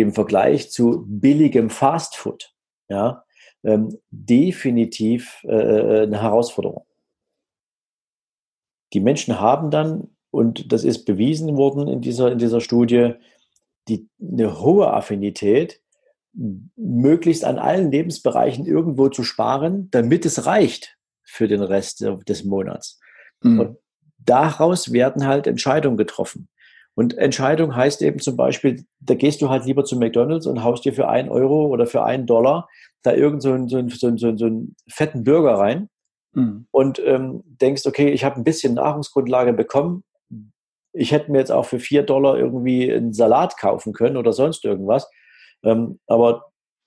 [0.00, 2.54] im Vergleich zu billigem Fastfood,
[2.88, 3.24] ja,
[3.64, 6.86] ähm, definitiv äh, äh, eine Herausforderung.
[8.92, 13.14] Die Menschen haben dann, und das ist bewiesen worden in dieser, in dieser Studie,
[13.88, 15.80] die, eine hohe Affinität,
[16.76, 23.00] möglichst an allen Lebensbereichen irgendwo zu sparen, damit es reicht für den Rest des Monats.
[23.42, 23.60] Mhm.
[23.60, 23.78] Und
[24.18, 26.48] daraus werden halt Entscheidungen getroffen.
[26.98, 30.84] Und Entscheidung heißt eben zum Beispiel, da gehst du halt lieber zu McDonalds und haust
[30.84, 32.68] dir für einen Euro oder für einen Dollar
[33.04, 35.90] da irgend so einen, so einen, so einen, so einen fetten Burger rein
[36.32, 36.66] mhm.
[36.72, 40.02] und ähm, denkst, okay, ich habe ein bisschen Nahrungsgrundlage bekommen.
[40.92, 44.64] Ich hätte mir jetzt auch für vier Dollar irgendwie einen Salat kaufen können oder sonst
[44.64, 45.08] irgendwas.
[45.62, 46.46] Ähm, aber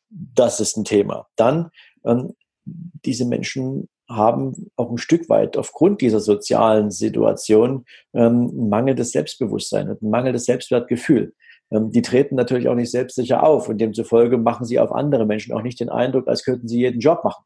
[0.09, 1.30] das ist ein Thema.
[1.38, 1.70] Dann,
[2.03, 2.34] ähm,
[2.66, 9.89] diese Menschen haben auch ein Stück weit aufgrund dieser sozialen Situation ähm, ein mangelndes Selbstbewusstsein
[9.89, 11.34] und ein mangelndes Selbstwertgefühl.
[11.72, 15.53] Ähm, die treten natürlich auch nicht selbstsicher auf und demzufolge machen sie auf andere Menschen
[15.53, 17.43] auch nicht den Eindruck, als könnten sie jeden Job machen.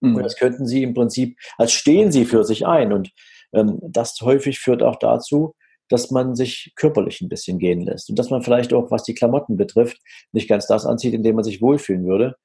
[0.00, 0.16] Mhm.
[0.16, 2.92] Und das könnten sie im Prinzip, als stehen sie für sich ein.
[2.92, 3.10] Und
[3.52, 5.54] ähm, das häufig führt auch dazu,
[5.88, 9.14] dass man sich körperlich ein bisschen gehen lässt und dass man vielleicht auch, was die
[9.14, 9.98] Klamotten betrifft,
[10.32, 12.36] nicht ganz das anzieht, in dem man sich wohlfühlen würde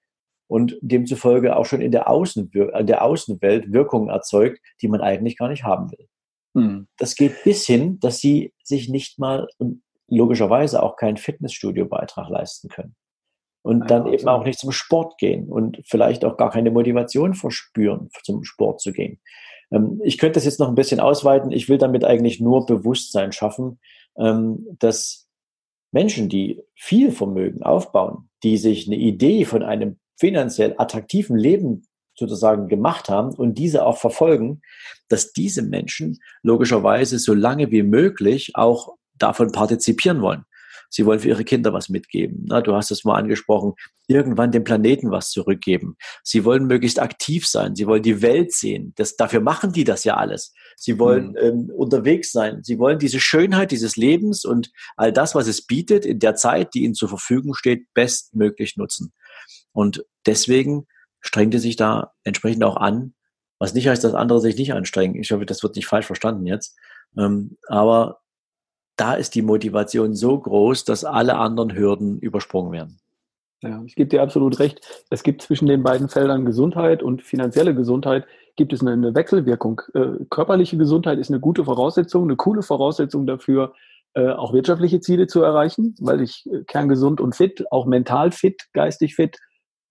[0.48, 5.38] und demzufolge auch schon in der, Außen, in der Außenwelt Wirkungen erzeugt, die man eigentlich
[5.38, 6.08] gar nicht haben will.
[6.56, 6.88] Hm.
[6.98, 12.70] Das geht bis hin, dass sie sich nicht mal und logischerweise auch keinen Fitnessstudio-Beitrag leisten
[12.70, 12.96] können.
[13.64, 17.34] Und ja, dann eben auch nicht zum Sport gehen und vielleicht auch gar keine Motivation
[17.34, 19.20] verspüren, zum Sport zu gehen.
[19.72, 21.52] Ähm, ich könnte das jetzt noch ein bisschen ausweiten.
[21.52, 23.80] Ich will damit eigentlich nur Bewusstsein schaffen,
[24.18, 25.28] ähm, dass
[25.92, 31.88] Menschen, die viel Vermögen aufbauen, die sich eine Idee von einem finanziell attraktiven Leben
[32.18, 34.62] sozusagen gemacht haben und diese auch verfolgen,
[35.10, 40.46] dass diese Menschen logischerweise so lange wie möglich auch davon partizipieren wollen.
[40.90, 42.46] Sie wollen für ihre Kinder was mitgeben.
[42.48, 43.74] Na, du hast es mal angesprochen,
[44.08, 45.98] irgendwann dem Planeten was zurückgeben.
[46.24, 47.76] Sie wollen möglichst aktiv sein.
[47.76, 48.94] Sie wollen die Welt sehen.
[48.96, 50.54] Das, dafür machen die das ja alles.
[50.78, 51.38] Sie wollen mhm.
[51.38, 52.62] ähm, unterwegs sein.
[52.64, 56.74] Sie wollen diese Schönheit dieses Lebens und all das, was es bietet, in der Zeit,
[56.74, 59.12] die ihnen zur Verfügung steht, bestmöglich nutzen.
[59.76, 60.88] Und deswegen
[61.20, 63.14] strengt er sich da entsprechend auch an,
[63.60, 65.16] was nicht heißt, dass andere sich nicht anstrengen.
[65.16, 66.78] Ich hoffe, das wird nicht falsch verstanden jetzt.
[67.18, 68.20] Ähm, aber
[68.96, 73.00] da ist die Motivation so groß, dass alle anderen Hürden übersprungen werden.
[73.62, 74.82] Ja, ich gebe dir absolut recht.
[75.10, 79.82] Es gibt zwischen den beiden Feldern Gesundheit und finanzielle Gesundheit gibt es eine, Wechselwirkung.
[79.94, 83.74] Äh, körperliche Gesundheit ist eine gute Voraussetzung, eine coole Voraussetzung dafür,
[84.14, 88.62] äh, auch wirtschaftliche Ziele zu erreichen, weil ich äh, kerngesund und fit, auch mental fit,
[88.74, 89.38] geistig fit,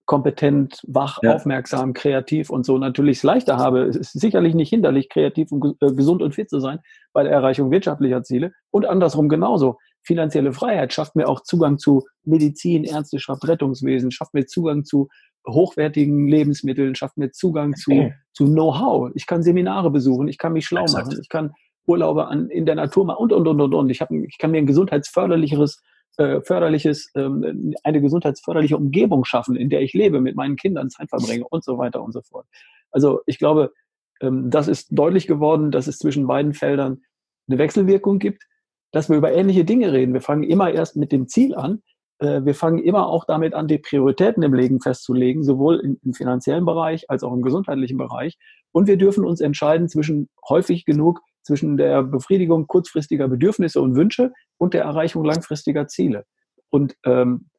[0.05, 1.35] kompetent, wach, ja.
[1.35, 3.83] aufmerksam, kreativ und so natürlich es leichter habe.
[3.83, 6.79] Es ist sicherlich nicht hinderlich, kreativ und äh, gesund und fit zu sein
[7.13, 9.77] bei der Erreichung wirtschaftlicher Ziele und andersrum genauso.
[10.03, 15.09] Finanzielle Freiheit schafft mir auch Zugang zu Medizin, Ärzteschaft, Rettungswesen, schafft mir Zugang zu
[15.47, 19.11] hochwertigen Lebensmitteln, schafft mir Zugang zu, zu Know-how.
[19.15, 21.07] Ich kann Seminare besuchen, ich kann mich schlau Exakt.
[21.07, 21.53] machen, ich kann
[21.87, 23.89] Urlaube an, in der Natur machen und, und, und, und, und.
[23.89, 25.81] Ich, hab, ich kann mir ein gesundheitsförderlicheres
[26.17, 31.09] äh, förderliches, ähm, eine gesundheitsförderliche Umgebung schaffen, in der ich lebe, mit meinen Kindern Zeit
[31.09, 32.45] verbringe und so weiter und so fort.
[32.91, 33.73] Also ich glaube,
[34.21, 37.01] ähm, das ist deutlich geworden, dass es zwischen beiden Feldern
[37.47, 38.43] eine Wechselwirkung gibt,
[38.91, 40.13] dass wir über ähnliche Dinge reden.
[40.13, 41.81] Wir fangen immer erst mit dem Ziel an.
[42.19, 46.13] Äh, wir fangen immer auch damit an, die Prioritäten im Leben festzulegen, sowohl im, im
[46.13, 48.37] finanziellen Bereich als auch im gesundheitlichen Bereich.
[48.71, 54.33] Und wir dürfen uns entscheiden zwischen häufig genug zwischen der Befriedigung kurzfristiger Bedürfnisse und Wünsche
[54.57, 56.25] und der Erreichung langfristiger Ziele.
[56.69, 57.49] Und ähm,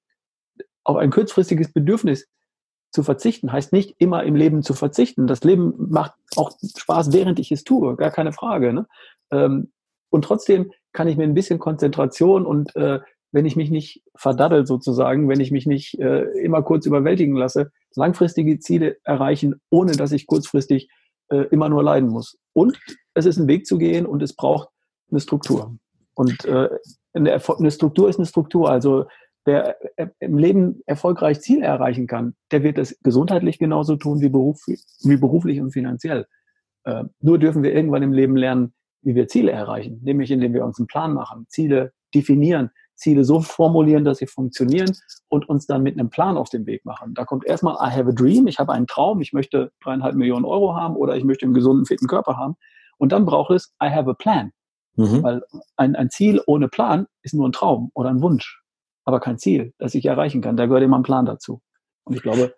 [0.85, 2.27] auf ein kurzfristiges Bedürfnis
[2.93, 5.27] zu verzichten, heißt nicht immer im Leben zu verzichten.
[5.27, 8.73] Das Leben macht auch Spaß, während ich es tue, gar keine Frage.
[8.73, 8.87] Ne?
[9.31, 9.73] Ähm,
[10.11, 13.01] und trotzdem kann ich mir ein bisschen Konzentration und äh,
[13.33, 17.71] wenn ich mich nicht verdaddel sozusagen, wenn ich mich nicht äh, immer kurz überwältigen lasse,
[17.95, 20.89] langfristige Ziele erreichen, ohne dass ich kurzfristig
[21.31, 22.39] äh, immer nur leiden muss.
[22.53, 22.79] Und
[23.15, 24.69] es ist ein Weg zu gehen und es braucht
[25.11, 25.77] eine Struktur.
[26.15, 26.69] Und äh,
[27.13, 28.71] eine, eine Struktur ist eine Struktur.
[28.71, 29.07] Also
[29.45, 34.29] wer äh, im Leben erfolgreich Ziele erreichen kann, der wird das gesundheitlich genauso tun wie,
[34.29, 36.27] beruf, wie beruflich und finanziell.
[36.85, 40.65] Äh, nur dürfen wir irgendwann im Leben lernen, wie wir Ziele erreichen, nämlich indem wir
[40.65, 44.97] uns einen Plan machen, Ziele definieren, Ziele so formulieren, dass sie funktionieren
[45.29, 47.15] und uns dann mit einem Plan auf den Weg machen.
[47.15, 50.45] Da kommt erstmal I have a dream, ich habe einen Traum, ich möchte dreieinhalb Millionen
[50.45, 52.57] Euro haben oder ich möchte einen gesunden, fitten Körper haben.
[52.99, 54.53] Und dann braucht es I have a plan.
[54.97, 55.23] Mhm.
[55.23, 55.43] Weil
[55.77, 58.63] ein, ein Ziel ohne Plan ist nur ein Traum oder ein Wunsch,
[59.05, 60.57] aber kein Ziel, das ich erreichen kann.
[60.57, 61.61] Da gehört immer ein Plan dazu.
[62.05, 62.55] Und ich glaube,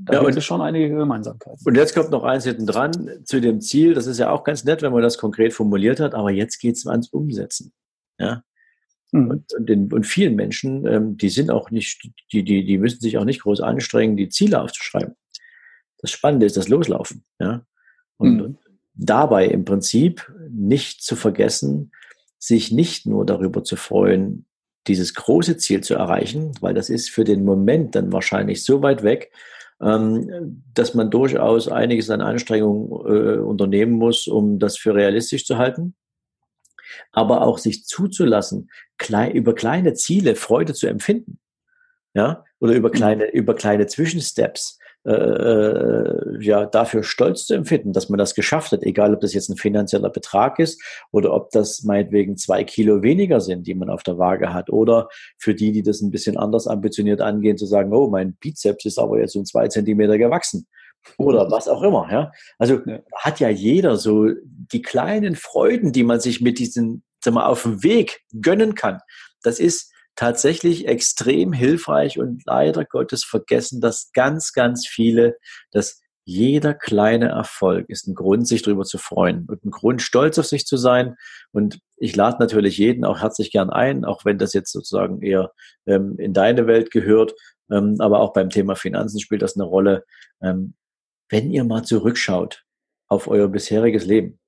[0.00, 1.60] da ja, gibt es schon einige Gemeinsamkeiten.
[1.64, 3.94] Und jetzt kommt noch eins hinten dran zu dem Ziel.
[3.94, 6.76] Das ist ja auch ganz nett, wenn man das konkret formuliert hat, aber jetzt geht
[6.76, 7.72] es ans Umsetzen.
[8.18, 8.42] Ja,
[9.12, 9.30] Mhm.
[9.30, 13.00] Und, und, den, und vielen Menschen, ähm, die sind auch nicht, die, die, die müssen
[13.00, 15.14] sich auch nicht groß anstrengen, die Ziele aufzuschreiben.
[15.98, 17.24] Das Spannende ist das Loslaufen.
[17.40, 17.64] Ja?
[18.18, 18.40] Und, mhm.
[18.40, 18.58] und
[18.94, 21.92] dabei im Prinzip nicht zu vergessen,
[22.38, 24.46] sich nicht nur darüber zu freuen,
[24.86, 29.02] dieses große Ziel zu erreichen, weil das ist für den Moment dann wahrscheinlich so weit
[29.02, 29.32] weg,
[29.80, 35.58] ähm, dass man durchaus einiges an Anstrengungen äh, unternehmen muss, um das für realistisch zu
[35.58, 35.94] halten
[37.12, 41.38] aber auch sich zuzulassen, klein, über kleine Ziele Freude zu empfinden.
[42.14, 42.94] Ja, oder über mhm.
[42.94, 48.72] kleine, über kleine Zwischensteps, äh, äh, ja, dafür stolz zu empfinden, dass man das geschafft
[48.72, 50.82] hat, egal ob das jetzt ein finanzieller Betrag ist
[51.12, 55.08] oder ob das meinetwegen zwei Kilo weniger sind, die man auf der Waage hat oder
[55.38, 58.98] für die, die das ein bisschen anders ambitioniert angehen, zu sagen, oh, mein Bizeps ist
[58.98, 60.66] aber jetzt um zwei Zentimeter gewachsen
[61.16, 62.08] oder was auch immer.
[62.10, 62.32] Ja?
[62.58, 63.00] Also ja.
[63.14, 67.62] hat ja jeder so die kleinen Freuden, die man sich mit diesen, sag mal, auf
[67.62, 69.00] dem Weg gönnen kann.
[69.42, 75.36] Das ist tatsächlich extrem hilfreich und leider Gottes vergessen das ganz, ganz viele,
[75.70, 80.38] dass jeder kleine Erfolg ist ein Grund, sich darüber zu freuen und ein Grund, stolz
[80.38, 81.14] auf sich zu sein.
[81.52, 85.52] Und ich lade natürlich jeden auch herzlich gern ein, auch wenn das jetzt sozusagen eher
[85.86, 87.32] ähm, in deine Welt gehört.
[87.70, 90.04] Ähm, aber auch beim Thema Finanzen spielt das eine Rolle.
[90.42, 90.74] Ähm,
[91.28, 92.64] wenn ihr mal zurückschaut
[93.08, 94.38] auf euer bisheriges Leben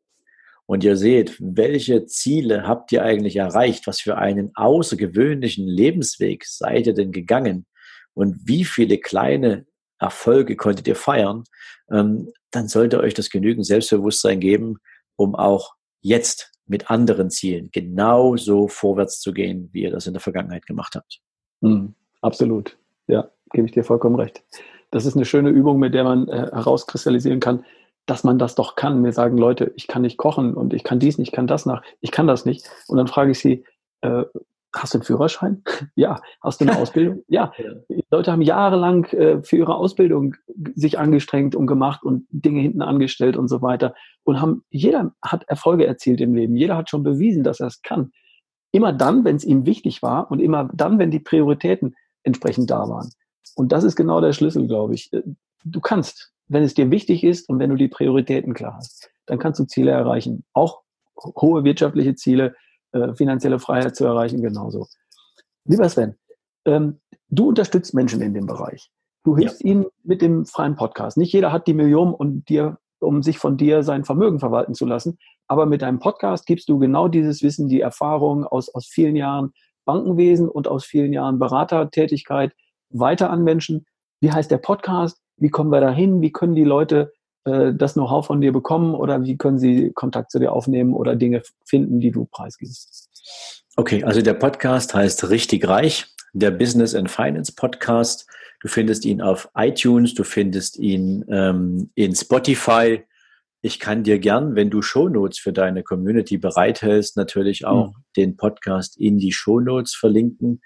[0.66, 6.86] und ihr seht, welche Ziele habt ihr eigentlich erreicht, was für einen außergewöhnlichen Lebensweg seid
[6.86, 7.66] ihr denn gegangen?
[8.14, 9.66] Und wie viele kleine
[9.98, 11.44] Erfolge konntet ihr feiern,
[11.90, 14.76] ähm, dann sollte euch das genügend Selbstbewusstsein geben,
[15.16, 20.20] um auch jetzt mit anderen Zielen genauso vorwärts zu gehen, wie ihr das in der
[20.20, 21.20] Vergangenheit gemacht habt.
[21.60, 22.78] Mhm, absolut.
[23.06, 24.42] Ja, gebe ich dir vollkommen recht
[24.90, 27.64] das ist eine schöne Übung, mit der man äh, herauskristallisieren kann,
[28.06, 29.00] dass man das doch kann.
[29.00, 31.66] Mir sagen Leute, ich kann nicht kochen und ich kann dies nicht, ich kann das
[31.66, 32.68] nach, ich kann das nicht.
[32.88, 33.64] Und dann frage ich sie,
[34.00, 34.24] äh,
[34.74, 35.62] hast du einen Führerschein?
[35.94, 36.20] ja.
[36.42, 37.22] Hast du eine Ausbildung?
[37.28, 37.52] Ja.
[37.88, 40.36] Die Leute haben jahrelang äh, für ihre Ausbildung
[40.74, 43.94] sich angestrengt und gemacht und Dinge hinten angestellt und so weiter.
[44.24, 46.56] Und haben, jeder hat Erfolge erzielt im Leben.
[46.56, 48.12] Jeder hat schon bewiesen, dass er es kann.
[48.72, 52.88] Immer dann, wenn es ihm wichtig war und immer dann, wenn die Prioritäten entsprechend da
[52.88, 53.10] waren.
[53.60, 55.12] Und das ist genau der Schlüssel, glaube ich.
[55.12, 55.22] Äh,
[55.64, 59.38] du kannst, wenn es dir wichtig ist und wenn du die Prioritäten klar hast, dann
[59.38, 60.44] kannst du Ziele erreichen.
[60.54, 60.80] Auch
[61.36, 62.54] hohe wirtschaftliche Ziele,
[62.92, 64.86] äh, finanzielle Freiheit zu erreichen, genauso.
[65.66, 66.14] Lieber Sven,
[66.64, 68.90] ähm, du unterstützt Menschen in dem Bereich.
[69.24, 69.72] Du hilfst ja.
[69.72, 71.18] ihnen mit dem freien Podcast.
[71.18, 74.86] Nicht jeder hat die Million und dir, um sich von dir sein Vermögen verwalten zu
[74.86, 75.18] lassen.
[75.48, 79.52] Aber mit deinem Podcast gibst du genau dieses Wissen, die Erfahrung aus, aus vielen Jahren
[79.84, 82.54] Bankenwesen und aus vielen Jahren Beratertätigkeit
[82.90, 83.86] weiter an Menschen.
[84.20, 85.18] Wie heißt der Podcast?
[85.36, 86.20] Wie kommen wir da hin?
[86.20, 87.12] Wie können die Leute
[87.44, 91.16] äh, das Know-how von dir bekommen oder wie können sie Kontakt zu dir aufnehmen oder
[91.16, 93.08] Dinge finden, die du preisgibst?
[93.76, 98.26] Okay, also der Podcast heißt Richtig Reich, der Business and Finance Podcast.
[98.60, 103.02] Du findest ihn auf iTunes, du findest ihn ähm, in Spotify.
[103.62, 108.04] Ich kann dir gern, wenn du Shownotes für deine Community bereithältst, natürlich auch mhm.
[108.16, 110.62] den Podcast in die Shownotes verlinken.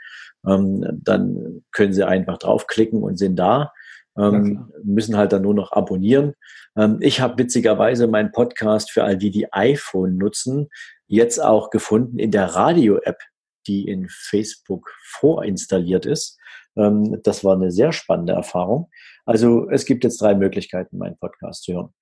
[0.46, 3.72] Ähm, dann können Sie einfach draufklicken und sind da.
[4.16, 6.34] Ähm, müssen halt dann nur noch abonnieren.
[6.76, 10.68] Ähm, ich habe witzigerweise meinen Podcast für all die, die iPhone nutzen,
[11.08, 13.18] jetzt auch gefunden in der Radio-App,
[13.66, 16.38] die in Facebook vorinstalliert ist.
[16.76, 18.88] Ähm, das war eine sehr spannende Erfahrung.
[19.26, 21.94] Also es gibt jetzt drei Möglichkeiten, meinen Podcast zu hören.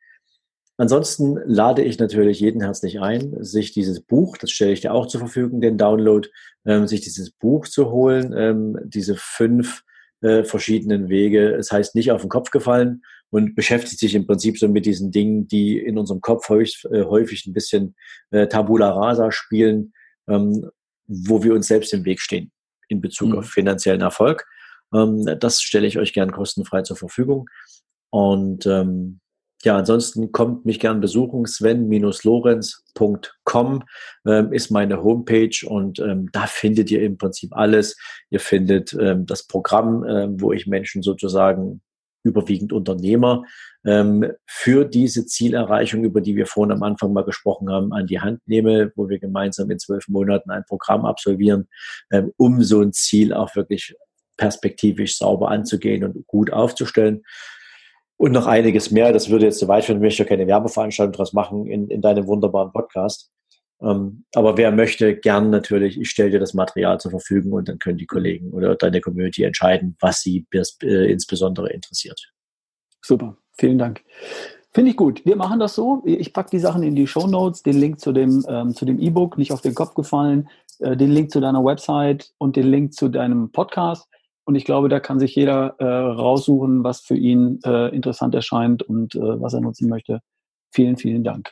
[0.82, 5.06] Ansonsten lade ich natürlich jeden herzlich ein, sich dieses Buch, das stelle ich dir auch
[5.06, 6.28] zur Verfügung, den Download,
[6.64, 9.84] ähm, sich dieses Buch zu holen, ähm, diese fünf
[10.22, 11.54] äh, verschiedenen Wege.
[11.54, 15.12] Es heißt nicht auf den Kopf gefallen und beschäftigt sich im Prinzip so mit diesen
[15.12, 17.94] Dingen, die in unserem Kopf häufig, äh, häufig ein bisschen
[18.32, 19.92] äh, Tabula rasa spielen,
[20.28, 20.68] ähm,
[21.06, 22.50] wo wir uns selbst im Weg stehen
[22.88, 23.38] in Bezug mhm.
[23.38, 24.44] auf finanziellen Erfolg.
[24.92, 27.48] Ähm, das stelle ich euch gern kostenfrei zur Verfügung.
[28.10, 29.20] Und ähm,
[29.64, 31.46] ja, ansonsten kommt mich gern besuchen.
[31.46, 33.84] Sven-lorenz.com
[34.26, 37.96] ähm, ist meine Homepage und ähm, da findet ihr im Prinzip alles.
[38.30, 41.80] Ihr findet ähm, das Programm, äh, wo ich Menschen sozusagen
[42.24, 43.44] überwiegend Unternehmer
[43.84, 48.20] ähm, für diese Zielerreichung, über die wir vorhin am Anfang mal gesprochen haben, an die
[48.20, 51.68] Hand nehme, wo wir gemeinsam in zwölf Monaten ein Programm absolvieren,
[52.10, 53.94] ähm, um so ein Ziel auch wirklich
[54.36, 57.22] perspektivisch sauber anzugehen und gut aufzustellen.
[58.16, 59.12] Und noch einiges mehr.
[59.12, 59.98] Das würde jetzt zu weit führen.
[59.98, 63.30] Ich möchte keine Werbeveranstaltung daraus machen in, in deinem wunderbaren Podcast.
[63.82, 67.78] Ähm, aber wer möchte, gern natürlich, ich stelle dir das Material zur Verfügung und dann
[67.78, 72.32] können die Kollegen oder deine Community entscheiden, was sie bis, äh, insbesondere interessiert.
[73.04, 74.04] Super, vielen Dank.
[74.72, 75.24] Finde ich gut.
[75.26, 76.02] Wir machen das so.
[76.06, 78.98] Ich packe die Sachen in die Show Notes, den Link zu dem ähm, zu dem
[79.00, 80.48] E-Book, nicht auf den Kopf gefallen,
[80.78, 84.08] äh, den Link zu deiner Website und den Link zu deinem Podcast.
[84.44, 88.82] Und ich glaube, da kann sich jeder äh, raussuchen, was für ihn äh, interessant erscheint
[88.82, 90.20] und äh, was er nutzen möchte.
[90.72, 91.50] Vielen, vielen Dank.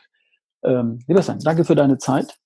[0.63, 2.37] Ähm, lieber Sven, danke für deine Zeit.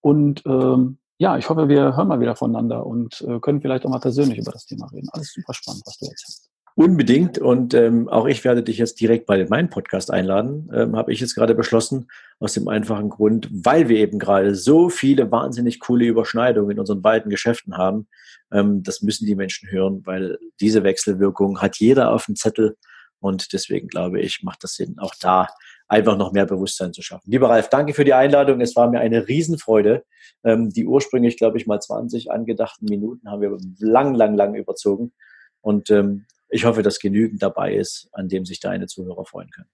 [0.00, 3.90] Und ähm, ja, ich hoffe, wir hören mal wieder voneinander und äh, können vielleicht auch
[3.90, 5.08] mal persönlich über das Thema reden.
[5.12, 6.50] Alles super spannend, was du erzählst.
[6.76, 7.38] Unbedingt.
[7.38, 10.68] Und ähm, auch ich werde dich jetzt direkt bei meinem Podcast einladen.
[10.74, 12.08] Ähm, Habe ich jetzt gerade beschlossen,
[12.40, 17.00] aus dem einfachen Grund, weil wir eben gerade so viele wahnsinnig coole Überschneidungen in unseren
[17.00, 18.08] beiden Geschäften haben.
[18.52, 22.76] Ähm, das müssen die Menschen hören, weil diese Wechselwirkung hat jeder auf dem Zettel.
[23.20, 25.46] Und deswegen glaube ich, macht das Sinn, auch da
[25.86, 27.30] einfach noch mehr Bewusstsein zu schaffen.
[27.30, 28.60] Lieber Ralf, danke für die Einladung.
[28.60, 30.04] Es war mir eine Riesenfreude.
[30.42, 35.12] Ähm, die ursprünglich, glaube ich, mal 20 angedachten Minuten haben wir lang, lang, lang überzogen.
[35.60, 39.68] Und ähm, ich hoffe, dass genügend dabei ist, an dem sich deine Zuhörer freuen können.